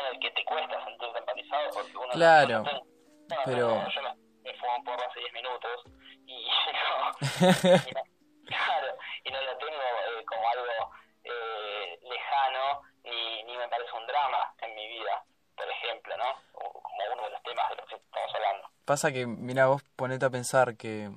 [0.00, 4.02] en el que te cuesta sentirte empatizado porque uno Claro, no, no pero- no, yo
[4.02, 5.84] me, me fumo un porro hace 10 minutos
[6.26, 7.12] y y no-
[8.46, 8.86] claro,
[9.24, 14.54] y no lo tengo eh, como algo eh, lejano ni, ni me parece un drama
[14.60, 15.24] en mi vida,
[15.56, 16.24] por ejemplo, ¿no?
[16.52, 18.68] Como uno de los temas de los que estamos hablando.
[18.84, 21.10] Pasa que, mira, vos ponete a pensar que,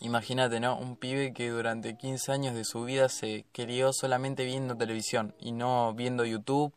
[0.00, 0.76] imagínate, ¿no?
[0.76, 5.52] Un pibe que durante 15 años de su vida se crió solamente viendo televisión y
[5.52, 6.72] no viendo YouTube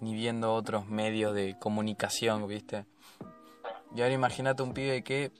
[0.00, 2.86] ni viendo otros medios de comunicación, ¿viste?
[3.94, 5.32] Y ahora imagínate un pibe que,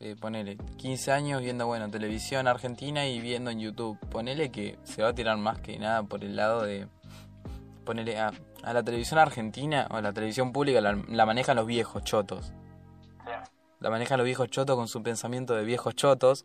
[0.00, 3.98] eh, ponele, 15 años viendo, bueno, televisión argentina y viendo en YouTube.
[4.10, 6.88] Ponele que se va a tirar más que nada por el lado de...
[7.84, 8.32] Ponele a,
[8.62, 12.52] a la televisión argentina o a la televisión pública la, manejan los viejos chotos
[13.78, 16.44] la manejan los viejos chotos con su pensamiento de viejos chotos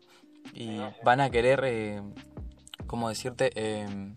[0.54, 2.02] y van a querer, eh,
[2.86, 3.50] ¿cómo decirte?
[3.56, 4.14] Eh,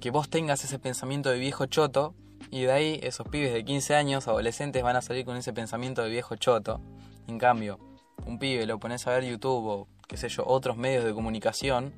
[0.00, 2.14] que vos tengas ese pensamiento de viejo choto
[2.52, 6.02] y de ahí esos pibes de 15 años, adolescentes, van a salir con ese pensamiento
[6.02, 6.82] de viejo choto.
[7.26, 7.80] En cambio,
[8.26, 11.94] un pibe lo pones a ver YouTube o, qué sé yo, otros medios de comunicación,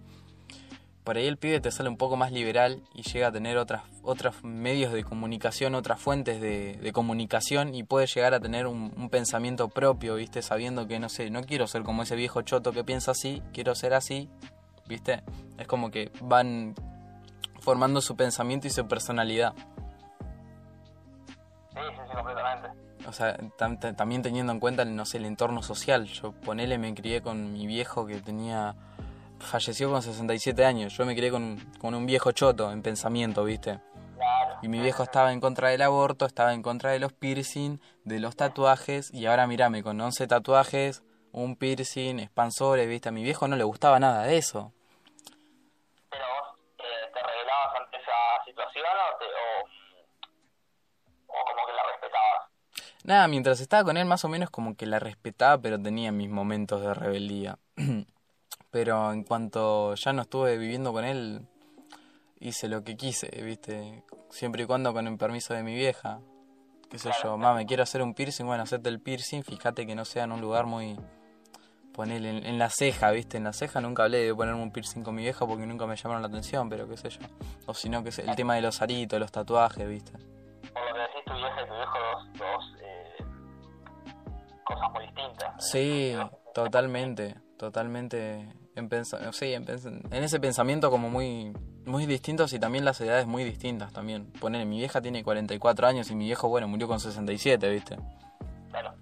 [1.02, 3.82] por ahí el pibe te sale un poco más liberal y llega a tener otras,
[4.02, 9.10] otros medios de comunicación, otras fuentes de, comunicación y puede llegar a tener un, un
[9.10, 10.40] pensamiento propio, ¿viste?
[10.40, 13.74] Sabiendo que, no sé, no quiero ser como ese viejo choto que piensa así, quiero
[13.74, 14.30] ser así,
[14.86, 15.24] ¿viste?
[15.58, 16.76] Es como que van
[17.58, 19.52] formando su pensamiento y su personalidad.
[21.74, 22.68] Sí, sí, sí, completamente.
[23.06, 26.04] O sea, tam- tam- también teniendo en cuenta, no sé, el entorno social.
[26.06, 28.74] Yo, ponele, me crié con mi viejo que tenía...
[29.40, 30.96] Falleció con 67 años.
[30.96, 33.80] Yo me crié con, con un viejo choto en pensamiento, ¿viste?
[34.16, 34.58] Claro.
[34.62, 38.20] Y mi viejo estaba en contra del aborto, estaba en contra de los piercing, de
[38.20, 39.12] los tatuajes.
[39.12, 43.08] Y ahora mirame, con 11 tatuajes, un piercing, expansores, ¿viste?
[43.10, 44.72] A mi viejo no le gustaba nada de eso.
[46.08, 49.64] Pero vos eh, te revelabas ante esa situación o, te, o,
[51.26, 52.48] o como que la respetabas.
[53.04, 56.30] Nada, mientras estaba con él más o menos como que la respetaba, pero tenía mis
[56.30, 57.58] momentos de rebeldía.
[58.70, 61.46] pero en cuanto ya no estuve viviendo con él,
[62.40, 64.02] hice lo que quise, ¿viste?
[64.30, 66.20] Siempre y cuando con el permiso de mi vieja.
[66.90, 70.04] qué sé yo, mame, quiero hacer un piercing, bueno, hacerte el piercing, fíjate que no
[70.04, 70.98] sea en un lugar muy...
[71.92, 73.36] Ponele en, la ceja, ¿viste?
[73.36, 75.94] En la ceja nunca hablé de ponerme un piercing con mi vieja porque nunca me
[75.94, 77.20] llamaron la atención, pero qué sé yo.
[77.66, 80.10] O si no, que el tema de los aritos, los tatuajes, ¿viste?
[80.10, 81.98] Por decís, tu vieja tu viejo,
[82.36, 82.84] dos,
[84.64, 85.70] cosas muy distintas.
[85.70, 86.14] Sí,
[86.55, 88.48] totalmente, totalmente.
[88.77, 88.90] En,
[89.33, 91.53] sí, en, ese pensamiento como muy,
[91.87, 94.33] muy distintos y también las edades muy distintas también.
[94.40, 97.96] Ponele, mi vieja tiene 44 años y mi viejo, bueno, murió con 67, ¿viste?
[98.70, 98.94] Claro.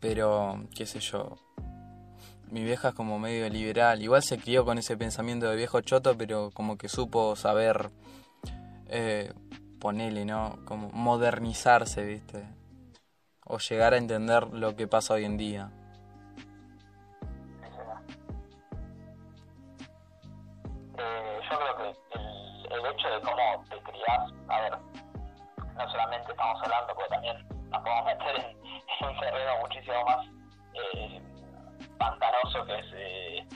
[0.00, 1.36] Pero, qué sé yo.
[2.50, 4.00] Mi vieja es como medio liberal.
[4.00, 7.90] Igual se crió con ese pensamiento de viejo choto, pero como que supo saber,
[8.86, 9.34] eh,
[9.78, 10.58] ponele, ¿no?
[10.64, 12.57] Como modernizarse, ¿viste?
[13.48, 15.70] O llegar a entender lo que pasa hoy en día.
[20.98, 24.72] Eh, yo creo que el, el hecho de cómo te criás, a ver,
[25.76, 30.26] no solamente estamos hablando, porque también nos podemos meter en, en un terreno muchísimo más
[30.74, 31.22] eh,
[31.98, 33.48] pantanoso, que es eh,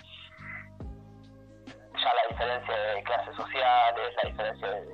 [1.93, 4.92] ya la diferencia de clases sociales, la diferencia de...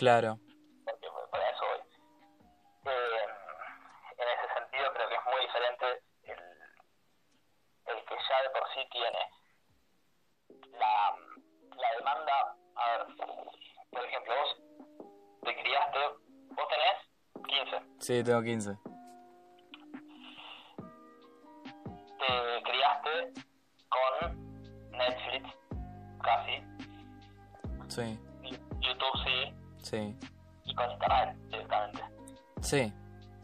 [0.00, 0.38] Claro,
[1.30, 1.80] para eso voy.
[2.90, 3.26] Eh,
[4.16, 5.86] en ese sentido creo que es muy diferente
[6.22, 6.38] el,
[7.84, 9.18] el que ya de por sí tiene
[10.78, 11.14] la,
[11.76, 13.14] la demanda, a ver,
[13.92, 14.56] por ejemplo, vos
[15.42, 15.98] te criaste,
[16.48, 16.96] vos tenés
[17.46, 18.78] 15, sí, tengo 15.
[22.20, 23.32] te criaste
[23.90, 24.12] con
[24.92, 25.44] Netflix,
[26.22, 26.64] casi,
[27.88, 28.18] Sí,
[28.80, 30.16] YouTube sí, sí,
[30.64, 32.02] y con Internet directamente.
[32.60, 32.92] sí,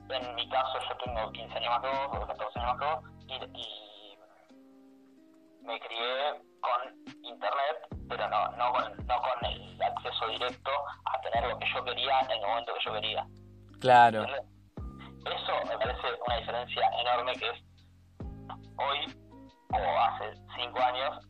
[0.08, 2.84] en mi caso yo tengo 15 años más que vos, o 14 años más que
[2.84, 4.18] vos, y, y
[5.66, 6.80] me crié con
[7.24, 7.76] internet,
[8.08, 10.70] pero no, no, con, no con el acceso directo
[11.04, 13.26] a tener lo que yo quería en el momento que yo quería.
[13.80, 14.26] claro.
[15.26, 17.60] Eso me parece una diferencia enorme que es
[18.76, 19.12] hoy
[19.72, 21.26] o hace 5 años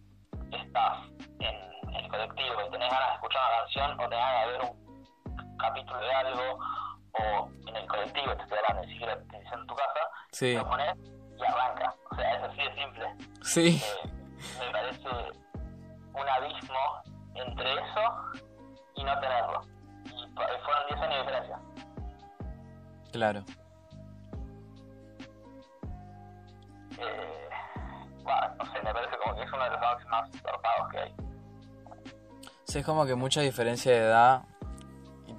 [0.52, 0.98] estás
[1.40, 4.60] en el colectivo y tenés ganas de escuchar una canción o tenés ganas de ver
[4.70, 4.85] un
[5.56, 6.58] capítulo de algo
[7.12, 10.00] o en el colectivo te estoy hablando, ni siquiera te en tu casa,
[10.32, 10.94] sí, lo pones
[11.38, 11.94] y arranca.
[12.10, 13.16] O sea, es así de simple.
[13.42, 14.10] sí, Eh,
[14.60, 15.08] me parece
[16.14, 17.02] un abismo
[17.34, 18.00] entre eso
[18.96, 19.62] y no tenerlo.
[20.04, 21.58] Y pa- fueron 10 años de diferencia.
[23.12, 23.44] claro.
[26.98, 27.48] Eh,
[28.22, 31.14] bueno, no sé, me parece como que es uno de los más zarpados que hay.
[32.64, 34.42] Sí, es como que mucha diferencia de edad.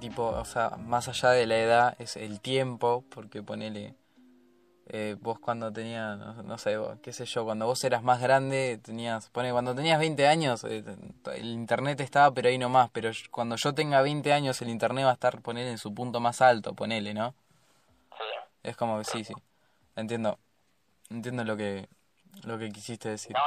[0.00, 3.94] Tipo, o sea, más allá de la edad es el tiempo, porque ponele.
[4.86, 8.20] eh, vos cuando tenías, no, no sé, vos, qué sé yo, cuando vos eras más
[8.22, 10.84] grande, tenías, pone, cuando tenías 20 años, eh,
[11.34, 15.10] el internet estaba, pero ahí nomás, pero cuando yo tenga 20 años, el internet va
[15.10, 17.34] a estar, ponele, en su punto más alto, ponele, ¿no?
[18.16, 18.24] Sí,
[18.62, 19.34] Es como que sí, sí,
[19.96, 20.38] entiendo,
[21.10, 21.88] entiendo lo que,
[22.44, 23.36] lo que quisiste decir.
[23.36, 23.40] no,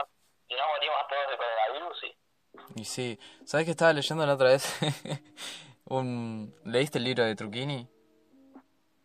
[0.48, 2.82] si no morimos todos de coronavirus, sí.
[2.82, 4.66] Y sí, ¿sabes que estaba leyendo la otra vez?
[6.00, 6.54] un...
[6.66, 7.88] ¿Leíste el libro de Trucchini?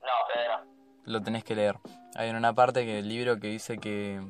[0.01, 1.13] No, Fede, no.
[1.13, 1.79] Lo tenés que leer.
[2.15, 4.21] Hay en una parte que el libro que dice que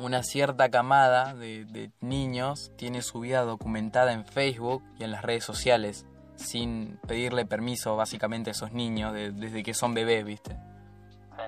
[0.00, 5.22] una cierta camada de, de niños tiene su vida documentada en Facebook y en las
[5.22, 10.54] redes sociales sin pedirle permiso básicamente a esos niños de- desde que son bebés, ¿viste?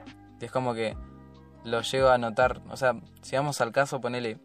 [0.09, 0.13] Sí.
[0.47, 0.97] Es como que
[1.65, 4.39] lo llego a notar, o sea, si vamos al caso, ponele,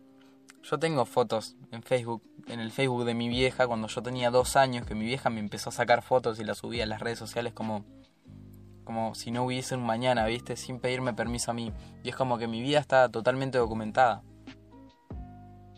[0.64, 4.56] yo tengo fotos en Facebook, en el Facebook de mi vieja cuando yo tenía dos
[4.56, 7.20] años, que mi vieja me empezó a sacar fotos y las subía a las redes
[7.20, 7.84] sociales como,
[8.86, 10.56] como si no hubiese un mañana, ¿viste?
[10.56, 11.74] Sin pedirme permiso a mí.
[12.04, 14.24] Y es como que mi vida está totalmente documentada.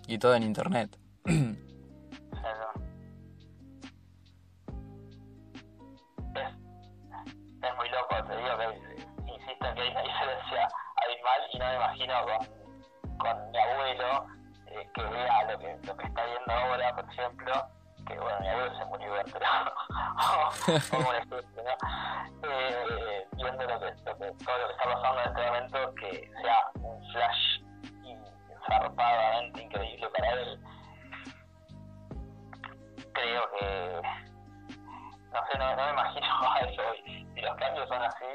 [0.08, 0.96] Y todo en internet.
[7.78, 8.66] Muy loco, te digo que
[9.32, 9.94] insisto que y
[13.18, 14.35] con mi abuelo
[14.94, 17.54] que vea lo que, lo que está viendo ahora, por ejemplo,
[18.08, 22.50] que bueno, mi abuelo se murió, pero como ejemplo, ¿no?
[22.50, 27.12] Eh, viendo lo que, todo lo que está pasando en este momento, que sea un
[27.12, 27.62] flash
[28.68, 30.60] zarpadamente increíble para él
[33.16, 34.02] creo que
[35.32, 37.28] no sé, no, no me imagino a eso hoy.
[37.34, 38.26] Si los cambios son así,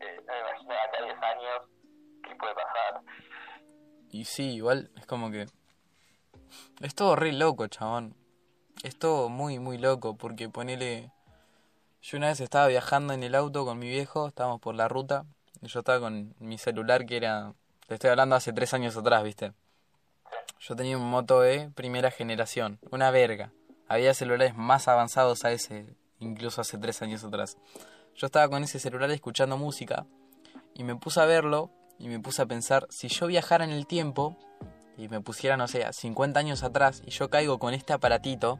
[0.00, 1.60] eh, no me imagino acá a 10 años
[2.24, 3.00] qué puede pasar.
[4.10, 5.46] Y sí, igual es como que...
[6.80, 8.14] Es todo re loco, chabón.
[8.82, 11.12] Es todo muy, muy loco, porque ponele...
[12.02, 15.24] Yo una vez estaba viajando en el auto con mi viejo, estábamos por la ruta,
[15.62, 17.54] yo estaba con mi celular que era,
[17.88, 19.52] te estoy hablando hace tres años atrás, ¿viste?
[20.60, 23.52] Yo tenía un Moto E primera generación, una verga.
[23.88, 27.56] Había celulares más avanzados a ese, incluso hace tres años atrás.
[28.14, 30.06] Yo estaba con ese celular escuchando música
[30.74, 33.86] y me puse a verlo y me puse a pensar, si yo viajara en el
[33.86, 34.36] tiempo
[34.96, 38.58] y me pusiera, no sé, a 50 años atrás y yo caigo con este aparatito,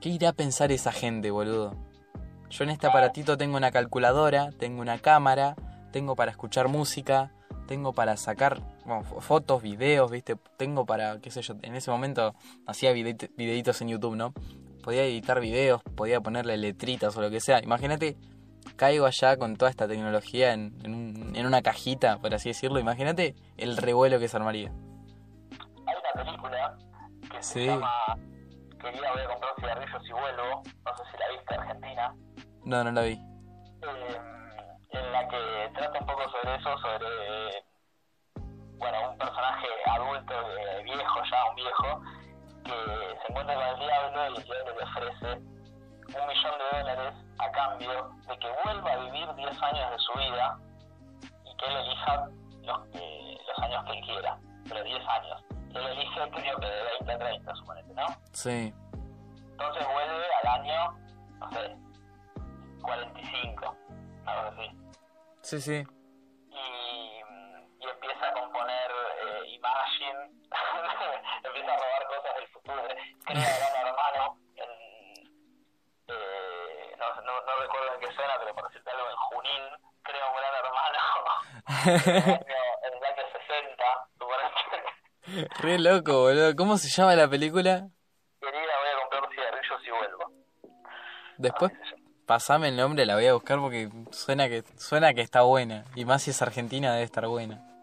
[0.00, 1.74] ¿qué irá a pensar esa gente, boludo?
[2.50, 5.56] Yo en este aparatito tengo una calculadora, tengo una cámara,
[5.92, 7.32] tengo para escuchar música,
[7.66, 8.60] tengo para sacar
[9.20, 10.36] fotos, videos, ¿viste?
[10.56, 12.34] Tengo para, qué sé yo, en ese momento
[12.66, 14.34] hacía videitos en YouTube, ¿no?
[14.82, 17.62] Podía editar videos, podía ponerle letritas o lo que sea.
[17.62, 18.16] Imagínate,
[18.76, 22.78] caigo allá con toda esta tecnología en, en, una cajita, por así decirlo.
[22.78, 24.72] Imagínate el revuelo que se armaría.
[25.86, 26.76] Hay una película
[27.30, 27.90] que se llama
[28.80, 30.62] Quería voy a comprar cigarrillos y vuelvo.
[30.84, 32.14] No sé si la viste, Argentina.
[32.64, 33.12] No, no la vi.
[33.12, 34.20] Eh,
[34.90, 37.64] en la que trata un poco sobre eso, sobre
[38.76, 42.02] bueno, un personaje adulto, eh, viejo ya, un viejo,
[42.64, 45.42] que se encuentra con el diablo y el diablo le ofrece
[46.20, 50.12] un millón de dólares a cambio de que vuelva a vivir 10 años de su
[50.18, 50.58] vida
[51.44, 52.28] y que él elija
[52.62, 54.38] los, los años que él quiera,
[54.68, 55.44] pero 10 años.
[55.74, 58.06] Él elige, creo que de 20 a 30, suponete, ¿no?
[58.32, 58.72] Sí.
[59.50, 60.98] Entonces vuelve al año,
[61.40, 61.76] no sé,
[62.82, 63.76] 45,
[64.26, 64.70] algo así.
[65.42, 65.84] Sí, sí.
[66.50, 70.30] Y, y empieza a componer eh, Imagine,
[71.44, 72.82] empieza a robar cosas del futuro.
[73.24, 74.38] Crea Gran Hermano,
[76.08, 79.62] eh, no, no, no, recuerdo en qué zona, pero por decirte algo, en Junín,
[80.02, 80.98] crea un Gran Hermano
[81.84, 83.84] en, el año, en el año 60,
[84.18, 85.54] suponete.
[85.60, 86.54] Re loco, boludo.
[86.56, 87.88] ¿Cómo se llama la película?
[88.40, 90.32] Querida, voy a comprar cigarrillos y vuelvo.
[91.38, 91.72] Después,
[92.26, 95.84] pasame el nombre, la voy a buscar porque suena que suena que está buena.
[95.94, 97.73] Y más si es argentina, debe estar buena.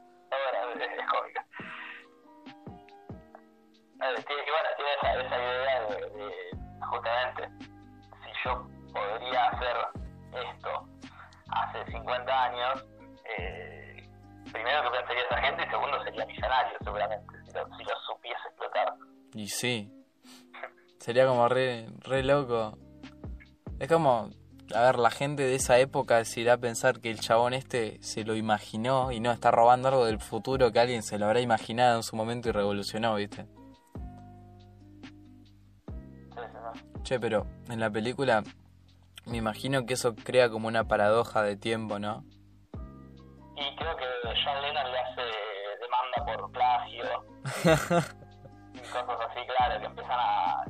[19.62, 19.92] Sí.
[21.00, 22.78] Sería como re, re loco
[23.80, 24.30] es como,
[24.76, 27.98] a ver, la gente de esa época se irá a pensar que el chabón este
[28.04, 31.42] se lo imaginó y no está robando algo del futuro que alguien se lo habrá
[31.42, 33.48] imaginado en su momento y revolucionó, ¿viste?
[37.04, 38.44] Che, pero en la película
[39.26, 42.24] me imagino que eso crea como una paradoja de tiempo, ¿no?
[43.56, 45.22] Y creo que John Lennon le hace
[45.82, 48.16] demanda por plagio.
[48.92, 50.66] y cosas así, claro, que empiezan a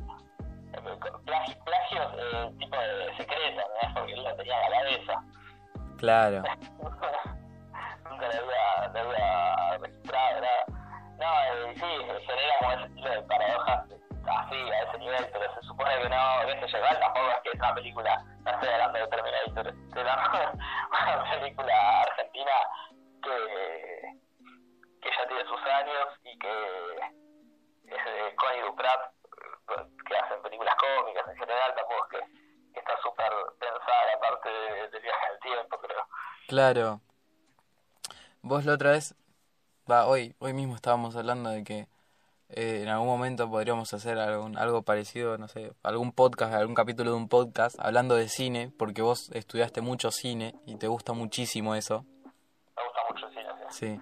[1.26, 3.93] plagios, plagios eh, tipo de secreto, ¿no?
[3.93, 5.24] Porque él lo tenía a la cabeza.
[5.97, 6.43] Claro.
[8.09, 10.65] Nunca lo había, lo había registrado, nada.
[11.17, 11.91] No, eh, sí,
[12.26, 13.86] genera como ese estilo de paradojas
[14.26, 17.49] así, a ese nivel, pero se supone que no, que se llevar, tampoco es que
[17.49, 20.45] es una película, no estoy hablando de Terminator, estoy hablando de
[21.17, 22.51] una película argentina
[23.24, 24.19] que,
[25.01, 27.20] que ya tiene sus años y que
[27.95, 29.13] es de Connie Duprat,
[30.07, 34.91] que hacen películas cómicas en general, tampoco es que, está súper pensada la parte del
[34.91, 36.07] de viaje al tiempo, creo.
[36.47, 37.01] Claro.
[38.41, 39.15] Vos la otra vez,
[39.89, 41.87] va, hoy, hoy mismo estábamos hablando de que
[42.49, 47.11] eh, en algún momento podríamos hacer algún, algo parecido, no sé, algún podcast, algún capítulo
[47.11, 51.75] de un podcast hablando de cine, porque vos estudiaste mucho cine y te gusta muchísimo
[51.75, 52.05] eso.
[52.75, 53.87] Me gusta mucho el cine, sí.
[53.97, 54.01] Sí.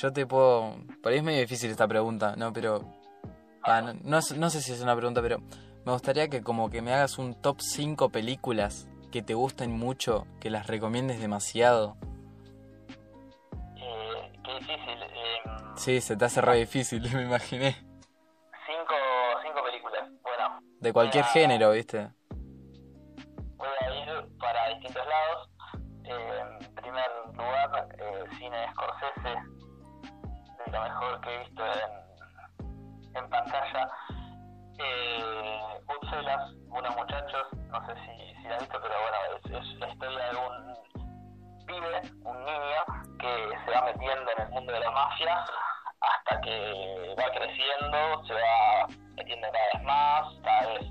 [0.00, 0.76] Yo te puedo...
[1.02, 2.52] Por ahí es medio difícil esta pregunta, ¿no?
[2.52, 3.01] Pero
[3.64, 5.38] Ah, no, no, sé si es una pregunta, pero
[5.84, 10.26] me gustaría que como que me hagas un top 5 películas que te gusten mucho,
[10.40, 11.96] que las recomiendes demasiado.
[13.76, 15.02] Eh, qué difícil.
[15.02, 15.40] Eh,
[15.76, 17.76] sí, se te hace re difícil, me imaginé.
[18.66, 18.94] Cinco,
[19.44, 20.60] cinco películas, bueno.
[20.80, 22.10] De cualquier género, ¿viste?
[23.56, 25.50] Voy a ir para distintos lados.
[26.04, 29.38] Eh, en primer lugar, eh, cine Scorsese,
[30.66, 32.11] de lo mejor que he visto en
[33.14, 33.88] en pantalla
[34.78, 39.88] eh, Goodfellas, unos muchachos, no sé si, si la han visto, pero bueno, es, la
[39.88, 44.90] historia de un pibe, un niño, que se va metiendo en el mundo de la
[44.90, 45.44] mafia
[46.00, 50.82] hasta que va creciendo, se va metiendo cada vez más, cada vez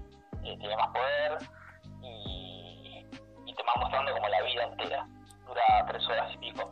[0.43, 1.37] eh, tiene más poder
[2.01, 3.05] y,
[3.45, 5.05] y, te va mostrando como la vida entera.
[5.45, 6.71] Dura tres horas y pico.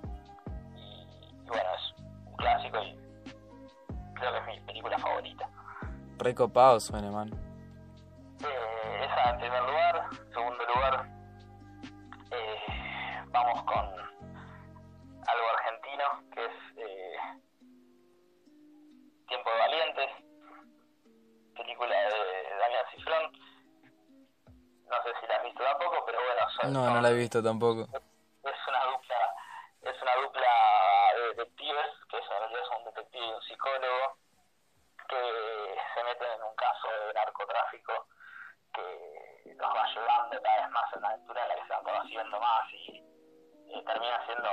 [0.75, 3.08] Y, y bueno, es un clásico y
[4.19, 5.49] creo que es mi película favorita.
[6.17, 7.29] Recopado suena, man.
[8.43, 10.09] Eh, esa en primer lugar.
[10.33, 11.09] Segundo lugar,
[12.31, 13.85] eh, vamos con
[15.27, 17.15] algo argentino que es eh,
[19.27, 20.09] Tiempo de Valientes,
[21.55, 23.31] película de Damián Cifrón.
[24.89, 26.49] No sé si la has visto tampoco, pero bueno.
[26.49, 27.87] Son, no, no la he visto tampoco
[33.59, 34.17] detective y un psicólogo,
[35.09, 37.93] que se meten en un caso de narcotráfico
[38.73, 41.83] que los va llevando cada vez más en la aventura en la que se van
[41.83, 44.49] conociendo más y termina siendo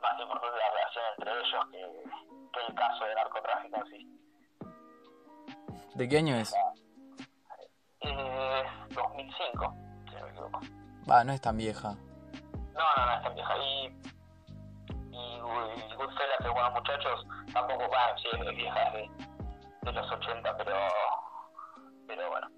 [0.00, 1.80] más importante la relación entre ellos que,
[2.52, 4.16] que el caso de narcotráfico en sí.
[5.94, 6.54] ¿De qué año es?
[8.00, 9.74] Es 2005,
[10.08, 10.60] si no me equivoco.
[11.10, 11.94] Va, no es tan vieja.
[12.74, 13.56] No, no, no es tan vieja.
[13.58, 14.15] Y,
[15.16, 19.10] y, Goodfellas, que buenos muchachos, tampoco van, sí, es vieja, es de,
[19.82, 20.76] de los 80, pero,
[22.06, 22.48] pero bueno,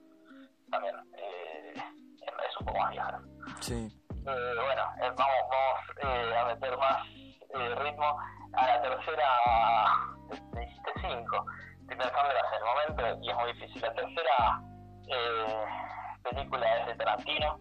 [0.71, 3.21] también eh, es un poco más vieja.
[3.61, 3.89] Sí.
[4.11, 7.07] Eh, bueno, eh, vamos, vamos eh, a meter más
[7.55, 8.19] eh, ritmo.
[8.55, 9.29] A la tercera,
[10.53, 11.47] te dijiste 5.
[11.81, 13.83] Estoy pensándolas en el momento y es muy difícil.
[13.83, 14.61] La tercera
[15.09, 15.65] eh,
[16.23, 17.59] película es de Tarantino,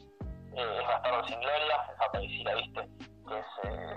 [0.55, 2.87] eh, es Bastardo sin Gloria, esa peli si la viste,
[3.27, 3.95] que es eh,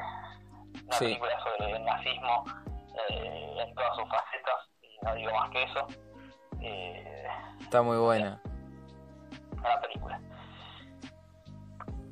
[0.91, 1.05] una Sí.
[1.07, 2.45] película sobre el nazismo
[3.09, 5.87] eh, en todas sus facetas, y no digo más que eso.
[6.61, 7.27] Eh,
[7.61, 8.41] Está muy buena.
[9.57, 10.21] una película.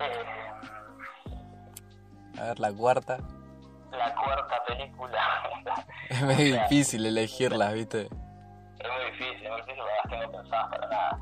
[0.01, 0.51] Eh,
[2.39, 3.18] A ver, la cuarta.
[3.91, 5.20] la cuarta película
[6.09, 8.03] Es medio difícil elegirlas, ¿viste?
[8.03, 11.18] es muy difícil, muy difícil, no las tengo pensadas para nada.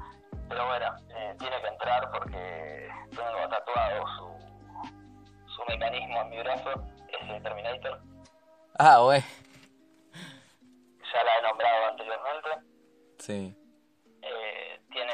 [0.49, 6.71] Pero bueno, eh, tiene que entrar porque tengo tatuado su, su mecanismo en mi brazo,
[7.23, 8.01] es el Terminator.
[8.79, 9.21] Ah, güey.
[11.12, 12.49] Ya la he nombrado anteriormente.
[13.19, 13.57] Sí.
[14.23, 15.12] Eh, tiene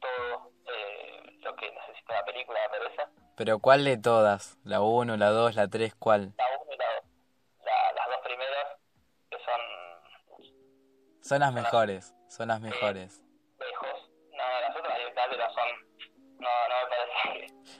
[0.00, 3.02] todo eh, lo que necesita la película, me parece.
[3.36, 4.58] Pero ¿cuál de todas?
[4.64, 6.34] ¿La 1, la 2, la 3, cuál?
[6.36, 7.04] La 1 y la 2.
[7.64, 8.66] La, las dos primeras,
[9.30, 9.60] que son
[11.22, 12.14] Son las mejores.
[12.28, 13.25] Son las mejores.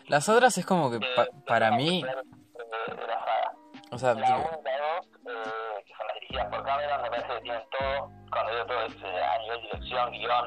[0.09, 3.53] Las otras es como que que- pa- para mí, de, de la saga.
[3.93, 7.09] o sea, La 1 y la 2, eh, que son las dirigidas por Cameron, me
[7.11, 10.47] parece que tienen todo, cuando digo todo es eh, a nivel dirección, guion,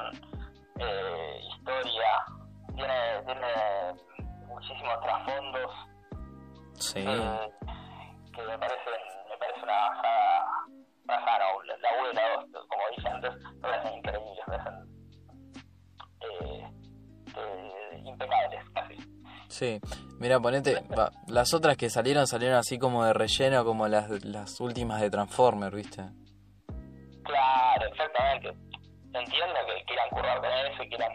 [0.80, 2.26] eh, historia,
[2.76, 3.47] tiene, tiene
[4.47, 5.72] muchísimos trasfondos
[6.76, 7.03] sí.
[7.05, 7.49] eh,
[19.60, 19.78] Sí,
[20.20, 24.62] mira, ponete, va, las otras que salieron salieron así como de relleno, como las, las
[24.62, 26.01] últimas de Transformer, ¿viste?
[27.26, 28.47] Claro, exactamente.
[29.12, 31.12] Entiendo que quieran currar con eso y quieran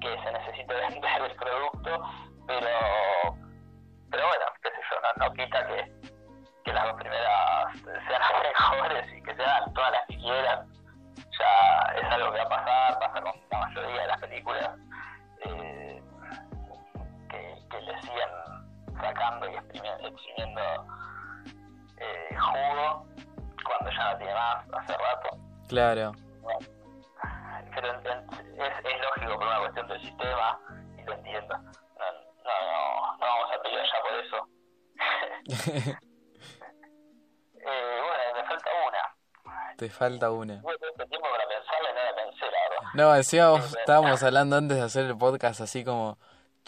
[0.00, 2.02] que se necesite vender el producto,
[2.48, 3.38] pero
[4.10, 6.10] pero bueno, qué sé yo, no, no quita que,
[6.64, 10.66] que las dos primeras sean las mejores y que sean todas las que quieran.
[11.14, 14.77] Ya es algo que va a pasar, pasa con la mayoría de las películas
[19.18, 20.86] sacando y exprimiendo,
[21.98, 23.06] eh, jugo
[23.64, 25.38] cuando ya no tiene más hace rato.
[25.68, 26.12] Claro.
[27.74, 30.58] Pero en- en- es, es lógico por una cuestión del sistema
[30.96, 31.56] y lo entiendo.
[31.58, 31.72] No, no,
[32.44, 34.48] no, no vamos a pelear ya por eso.
[37.60, 39.14] eh, bueno, me falta una.
[39.76, 40.54] Te falta una.
[40.54, 42.88] Este tiempo para pensarla y no la pensé, la verdad.
[42.94, 46.18] No, vos estábamos hablando antes de hacer el podcast así como,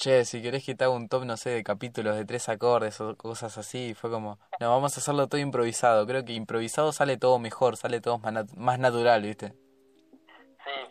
[0.01, 3.01] che, si querés que te haga un top, no sé, de capítulos de tres acordes
[3.01, 6.07] o cosas así, y fue como, no, vamos a hacerlo todo improvisado.
[6.07, 9.48] Creo que improvisado sale todo mejor, sale todo más, nat- más natural, ¿viste?
[9.48, 9.57] Sí,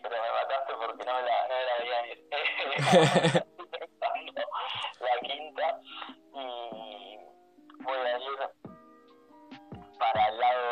[0.02, 3.44] pero me mataste porque no me la, no me la veía venir.
[5.00, 5.80] La quinta
[6.34, 7.16] y
[7.82, 8.40] voy a ir
[9.98, 10.62] para el lado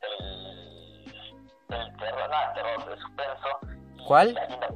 [0.00, 0.16] del,
[1.68, 3.48] del terror, no, terror, del suspenso.
[4.06, 4.34] ¿Cuál?
[4.34, 4.66] La quinta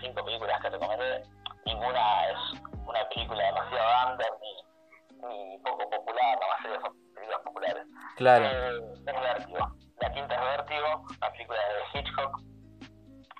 [0.00, 1.22] las cinco películas que recomendé,
[1.66, 2.38] ninguna es
[2.86, 7.86] una película demasiado under ni, ni poco popular, la mayoría son películas populares.
[8.16, 8.44] Claro.
[8.44, 9.76] Eh, es Vértigo.
[10.00, 12.40] La quinta es Vértigo, una película de Hitchcock.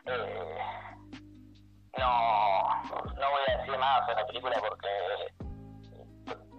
[0.07, 0.59] Eh,
[1.99, 4.89] no, no voy a decir nada sobre la película porque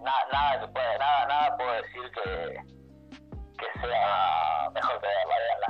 [0.02, 2.56] nada, nada que pueda, nada, nada puedo decir que,
[3.58, 5.61] que sea mejor que verla,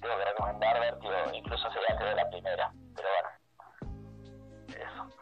[0.00, 3.28] tengo que recomendar Vértigo, incluso sería que de la primera, pero bueno.
[4.68, 5.20] Eso.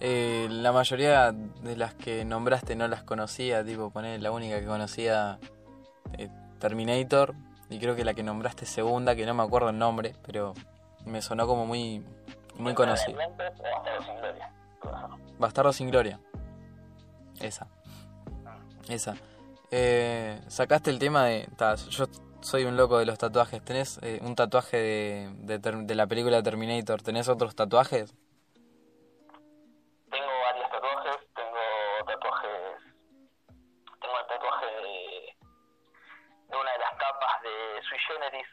[0.00, 4.66] Eh, la mayoría de las que nombraste no las conocía, tipo, poner la única que
[4.66, 5.38] conocía
[6.16, 6.28] eh,
[6.58, 7.34] Terminator,
[7.70, 10.54] y creo que la que nombraste segunda, que no me acuerdo el nombre, pero
[11.04, 12.04] me sonó como muy,
[12.56, 13.16] muy conocida.
[13.16, 14.52] Realmente, o Bastardos sin Gloria.
[15.38, 16.20] Bastardo sin Gloria.
[17.40, 17.66] Esa.
[18.88, 19.16] Esa.
[19.70, 21.48] Eh, sacaste el tema de.
[21.56, 22.06] ta, yo
[22.40, 23.64] soy un loco de los tatuajes.
[23.64, 27.02] ¿Tenés eh, un tatuaje de, de, la película Terminator?
[27.02, 28.14] ¿Tenés otros tatuajes?
[30.10, 31.58] Tengo varios tatuajes, tengo
[32.06, 32.82] tatuajes,
[34.00, 35.36] tengo el tatuaje de,
[36.48, 38.48] de una de las capas de Sui Generis,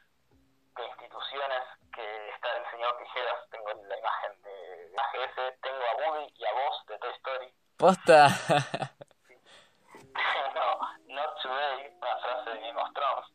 [0.75, 1.63] de instituciones,
[1.93, 6.45] que está el señor Tijeras, tengo la imagen de la GS, tengo a Woody y
[6.45, 7.53] a vos de Toy Story.
[7.77, 8.27] ¡Posta!
[10.15, 13.34] Tengo Not Today, una frase de Game of Thrones,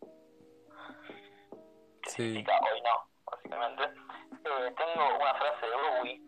[2.10, 2.22] Sí.
[2.22, 3.82] significa hoy no, básicamente.
[3.84, 6.20] Eh, tengo una frase de Bowie,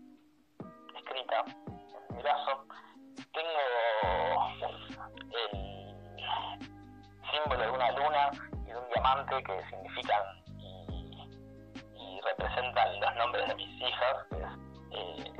[0.96, 2.66] escrita en mi brazo.
[3.32, 3.60] Tengo
[4.62, 5.72] el
[7.30, 10.22] símbolo de una luna y de un diamante que significan
[10.58, 11.28] y,
[11.96, 15.32] y representan los nombres de mis hijas, que es eh,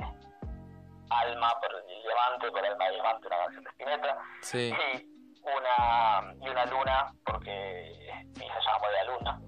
[1.09, 4.73] Alma por el diamante, por Alma de Diamante, una canción de Spinetta Sí.
[4.73, 9.41] y una y una luna porque mi hija se llama la luna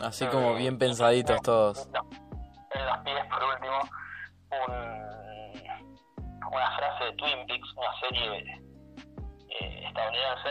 [0.00, 1.88] Así como bien pensaditos todos.
[2.74, 3.78] En los pies por último
[4.50, 4.74] un,
[6.52, 8.60] una frase de Twin Peaks una serie
[9.60, 10.50] eh, estadounidense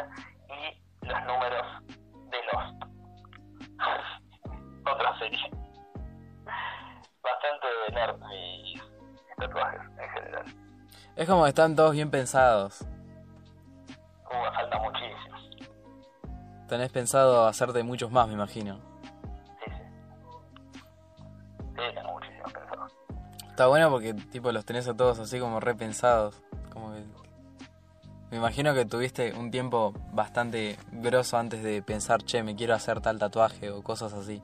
[0.50, 1.68] y los números
[2.32, 2.84] de Lost
[4.92, 5.52] otra serie
[7.22, 8.84] bastante nerd mis,
[9.38, 10.46] tatuajes en general
[11.16, 12.82] Es como que están todos bien pensados.
[14.26, 15.33] Uh, falta muchísimo
[16.74, 18.80] Tenés pensado hacerte muchos más, me imagino.
[19.64, 19.84] Sí, sí.
[21.76, 22.88] Sí, tengo muchísimo pensado.
[23.48, 26.42] Está bueno porque tipo los tenés a todos así como repensados.
[26.72, 27.04] Como que...
[28.32, 33.02] Me imagino que tuviste un tiempo bastante grosso antes de pensar, che, me quiero hacer
[33.02, 34.42] tal tatuaje o cosas así.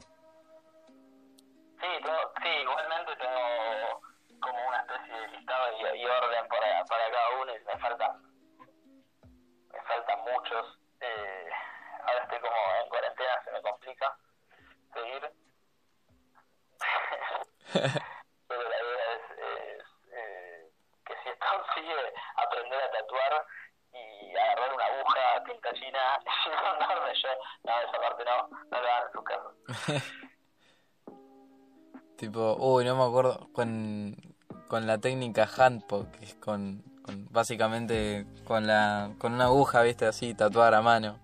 [34.99, 40.33] La técnica handpoke, que es con, con básicamente con la con una aguja, viste, así,
[40.33, 41.17] tatuar a mano.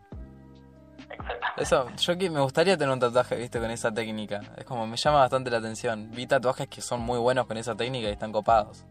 [1.57, 4.41] Eso, yo que me gustaría tener un tatuaje, viste, con esa técnica.
[4.57, 6.09] Es como, me llama bastante la atención.
[6.11, 8.85] Vi tatuajes que son muy buenos con esa técnica y están copados.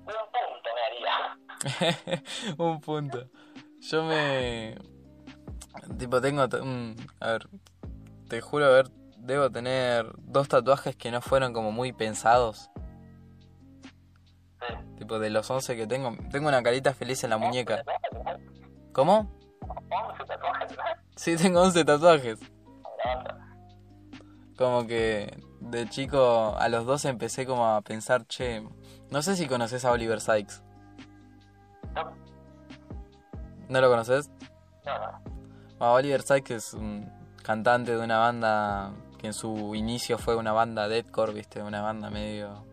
[0.00, 2.22] Un punto me haría.
[2.58, 3.28] un punto.
[3.80, 4.76] Yo me...
[5.98, 6.42] Tipo, tengo...
[6.42, 7.48] a ver,
[8.28, 12.70] te juro, a ver, debo tener dos tatuajes que no fueron como muy pensados.
[14.96, 16.16] Tipo, de los 11 que tengo.
[16.30, 17.82] Tengo una carita feliz en la muñeca.
[18.92, 19.30] ¿Cómo?
[19.60, 20.76] 11 tatuajes.
[21.16, 22.38] Sí, tengo 11 tatuajes.
[24.56, 28.62] Como que de chico a los 12 empecé como a pensar, che,
[29.10, 30.62] no sé si conoces a Oliver Sykes.
[31.94, 32.12] No,
[33.68, 34.30] ¿No lo conoces?
[34.84, 35.20] no, no.
[35.78, 37.10] Bueno, Oliver Sykes es un
[37.42, 42.10] cantante de una banda que en su inicio fue una banda deathcore, viste, una banda
[42.10, 42.64] medio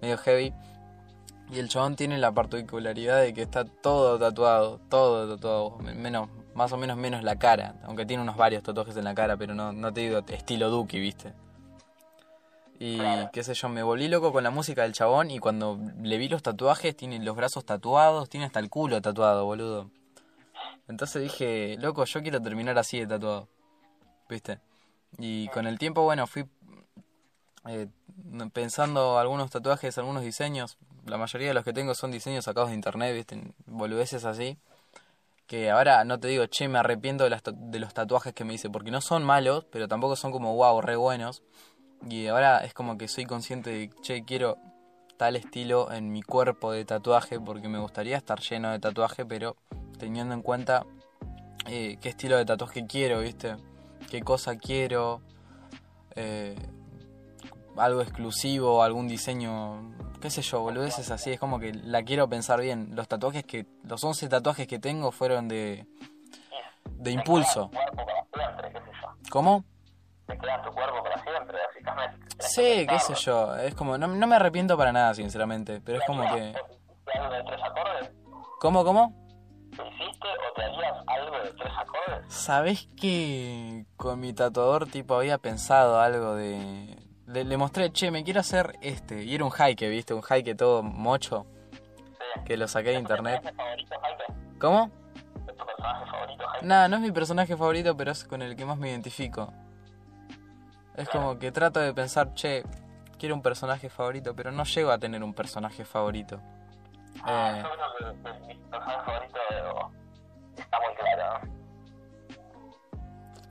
[0.00, 0.54] medio heavy.
[1.50, 6.72] Y el chabón tiene la particularidad de que está todo tatuado, todo tatuado, menos más
[6.72, 9.72] o menos menos la cara, aunque tiene unos varios tatuajes en la cara, pero no,
[9.72, 11.32] no te digo estilo Duki, viste.
[12.78, 12.98] Y
[13.32, 16.28] qué sé yo, me volví loco con la música del chabón y cuando le vi
[16.28, 19.90] los tatuajes, tiene los brazos tatuados, tiene hasta el culo tatuado, boludo.
[20.88, 23.48] Entonces dije, loco, yo quiero terminar así de tatuado.
[24.28, 24.58] ¿Viste?
[25.18, 26.46] Y con el tiempo, bueno, fui
[27.66, 27.88] eh,
[28.52, 30.76] pensando algunos tatuajes, algunos diseños.
[31.06, 33.40] La mayoría de los que tengo son diseños sacados de internet, ¿viste?
[33.66, 34.58] Boludeces así.
[35.46, 38.54] Que ahora no te digo, che, me arrepiento de, las de los tatuajes que me
[38.54, 41.42] hice, porque no son malos, pero tampoco son como wow, re buenos.
[42.08, 44.58] Y ahora es como que soy consciente de, che, quiero
[45.16, 49.56] tal estilo en mi cuerpo de tatuaje, porque me gustaría estar lleno de tatuaje, pero
[49.98, 50.84] teniendo en cuenta
[51.66, 53.56] eh, qué estilo de tatuaje quiero, ¿viste?
[54.10, 55.22] Qué cosa quiero,
[56.14, 56.56] eh,
[57.76, 62.60] algo exclusivo, algún diseño, qué sé yo, boludeces así, es como que la quiero pensar
[62.60, 62.90] bien.
[62.94, 65.86] Los tatuajes que, los 11 tatuajes que tengo fueron de,
[66.84, 67.70] de impulso.
[69.30, 69.64] ¿Cómo?
[70.26, 72.26] Te queda tu cuerpo para siempre, básicamente.
[72.38, 76.04] Sí, qué sé yo, es como, no, no me arrepiento para nada, sinceramente, pero es
[76.06, 76.54] como que...
[77.04, 78.10] ¿Te algo de tres acordes?
[78.60, 79.12] ¿Cómo, cómo?
[79.76, 82.34] ¿Te hiciste o te harías algo de tres acordes?
[82.34, 87.03] ¿Sabés que con mi tatuador tipo había pensado algo de...
[87.26, 89.22] Le, le mostré, che, me quiero hacer este.
[89.24, 90.12] Y era un hike, ¿viste?
[90.14, 91.46] Un hike todo mocho.
[91.70, 92.40] Sí.
[92.44, 93.42] Que lo saqué de ¿Es tu internet.
[93.42, 94.58] personaje favorito?
[94.60, 94.90] ¿Cómo?
[95.48, 96.44] ¿Es tu personaje favorito?
[96.62, 99.52] Nada, no es mi personaje favorito, pero es con el que más me identifico.
[100.96, 102.62] Es como que trato de pensar, che,
[103.18, 106.40] quiero un personaje favorito, pero no llego a tener un personaje favorito.
[107.22, 109.90] Ah, Eh, yo creo que mi personaje favorito
[110.56, 111.40] está muy claro.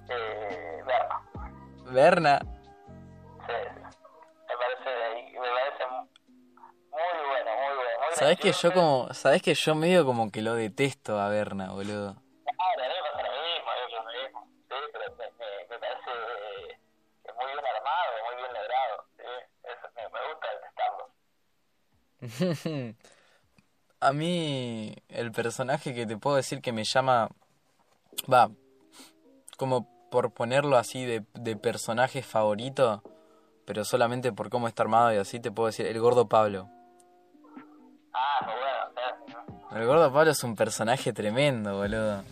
[0.09, 1.91] Eh, Berna.
[1.91, 2.39] Berna.
[3.43, 4.89] Me parece,
[5.33, 7.91] me parece muy bueno, muy bueno.
[7.99, 11.71] Muy ¿sabés que yo como, sabés que yo medio como que lo detesto a Berna,
[11.71, 12.15] boludo?
[12.15, 14.39] Claro, a mí me pasa lo mismo, a mí me pasa lo mismo.
[14.69, 16.11] Sí, pero me, me, me parece
[17.25, 18.95] eh, muy bien armado, muy bien logrado.
[19.17, 19.23] Sí,
[19.63, 21.03] eso, me, me gusta detestarlo.
[23.99, 27.29] A mí el personaje que te puedo decir que me llama,
[28.31, 28.49] va,
[29.57, 33.01] como por ponerlo así de, de personaje favorito,
[33.65, 36.69] pero solamente por cómo está armado y así te puedo decir, el gordo Pablo.
[38.13, 42.23] Ah, muy bueno, El gordo Pablo es un personaje tremendo, boludo.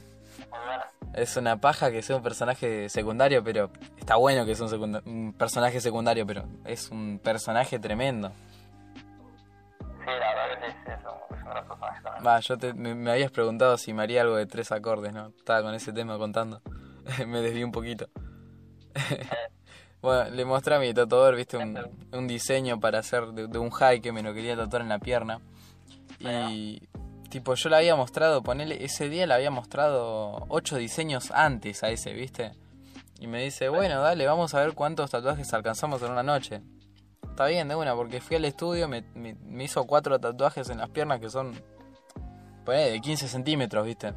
[0.50, 0.84] bueno.
[1.14, 5.02] Es una paja que sea un personaje secundario, pero está bueno que sea un, secunda-
[5.06, 8.32] un personaje secundario, pero es un personaje tremendo.
[10.00, 12.28] Sí, la verdad que sí, sí, es un, es un gran personaje también.
[12.28, 15.28] Va, yo te, me, me habías preguntado si me haría algo de tres acordes, ¿no?
[15.38, 16.62] Estaba con ese tema contando.
[17.28, 18.08] me desvié un poquito.
[20.02, 21.74] Bueno, le mostré a mi tatuador, viste, un,
[22.12, 25.00] un diseño para hacer de, de un high que me lo quería tatuar en la
[25.00, 25.40] pierna.
[26.52, 26.82] Y,
[27.30, 31.90] tipo, yo le había mostrado, ponele, ese día le había mostrado ocho diseños antes a
[31.90, 32.52] ese, viste.
[33.20, 36.62] Y me dice, bueno, dale, vamos a ver cuántos tatuajes alcanzamos en una noche.
[37.24, 40.80] Está bien, de una, porque fui al estudio, me, me- me hizo cuatro tatuajes en
[40.80, 41.54] las piernas que son,
[42.66, 44.14] ponele, de 15 centímetros, viste.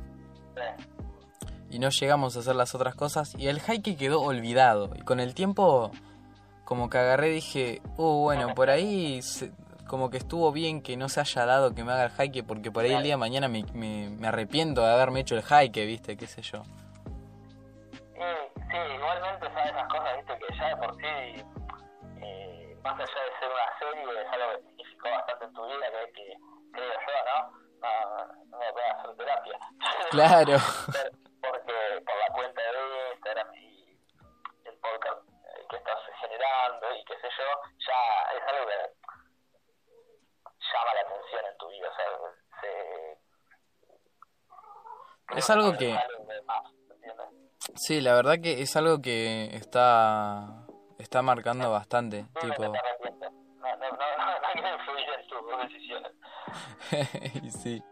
[1.75, 3.35] Y no llegamos a hacer las otras cosas.
[3.37, 4.91] Y el hike quedó olvidado.
[4.95, 5.91] Y con el tiempo,
[6.64, 9.51] como que agarré dije, uh, bueno, por ahí se-
[9.89, 12.70] como que estuvo bien que no se haya dado que me haga el hike, porque
[12.70, 15.85] por ahí el día de mañana me, me, me arrepiento de haberme hecho el hike,
[15.85, 16.62] viste, qué sé yo.
[18.14, 19.70] Y, sí, igualmente, ¿sabes?
[19.72, 21.45] Esas cosas, viste, que ya de por sí,
[22.22, 25.87] eh, más allá de ser una serie, es algo que significó bastante en tu vida,
[26.14, 26.37] que, que
[26.70, 27.64] creo yo, ¿no?
[27.83, 27.89] No,
[28.53, 29.59] no me puedo hacer terapia.
[30.12, 30.59] Claro.
[31.51, 33.99] Porque por la cuenta de Instagram y
[34.64, 37.45] el podcast eh, que estás generando y qué sé yo,
[37.78, 38.74] ya es algo que
[40.72, 42.07] llama la atención en tu vida, o sea,
[42.61, 42.68] se...
[45.38, 45.99] Es algo que-.
[47.74, 50.66] Sí, la verdad que es algo que está,
[50.99, 52.62] está marcando bastante, tipo...
[52.62, 53.32] que te arrepientes.
[53.32, 56.12] No, no, no, no, no quiero influir en tus decisiones.
[57.42, 57.82] y sí.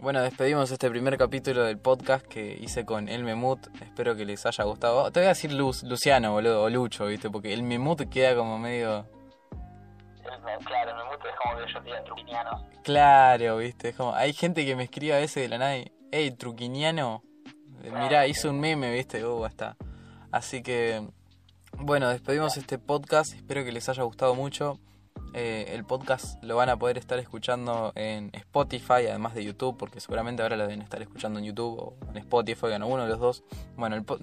[0.00, 3.66] Bueno, despedimos este primer capítulo del podcast que hice con El Memut.
[3.82, 5.10] Espero que les haya gustado.
[5.12, 7.28] Te voy a decir Luz, Luciano, boludo, o Lucho, ¿viste?
[7.28, 9.06] Porque el Memut queda como medio...
[10.24, 12.66] El- claro, me gusta es como que yo diga truquiniano.
[12.82, 13.90] Claro, ¿viste?
[13.90, 14.14] Es como...
[14.14, 15.92] Hay gente que me escribe a veces de la nada y...
[16.12, 17.22] Hey, truquiniano.
[17.82, 19.24] eh, Mirá, hice un meme, ¿viste?
[19.26, 19.76] Uh, está.
[20.30, 21.06] Así que...
[21.76, 23.34] Bueno, despedimos este podcast.
[23.34, 24.78] Espero que les haya gustado mucho.
[25.32, 30.00] Eh, el podcast lo van a poder estar escuchando en Spotify, además de YouTube, porque
[30.00, 33.20] seguramente ahora lo deben estar escuchando en YouTube o en Spotify, en alguno de los
[33.20, 33.44] dos.
[33.76, 34.18] Bueno, el po-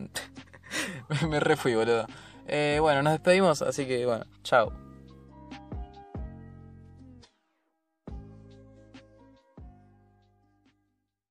[1.30, 2.06] me refui, boludo.
[2.48, 4.87] Eh, bueno, nos despedimos, así que bueno, chao.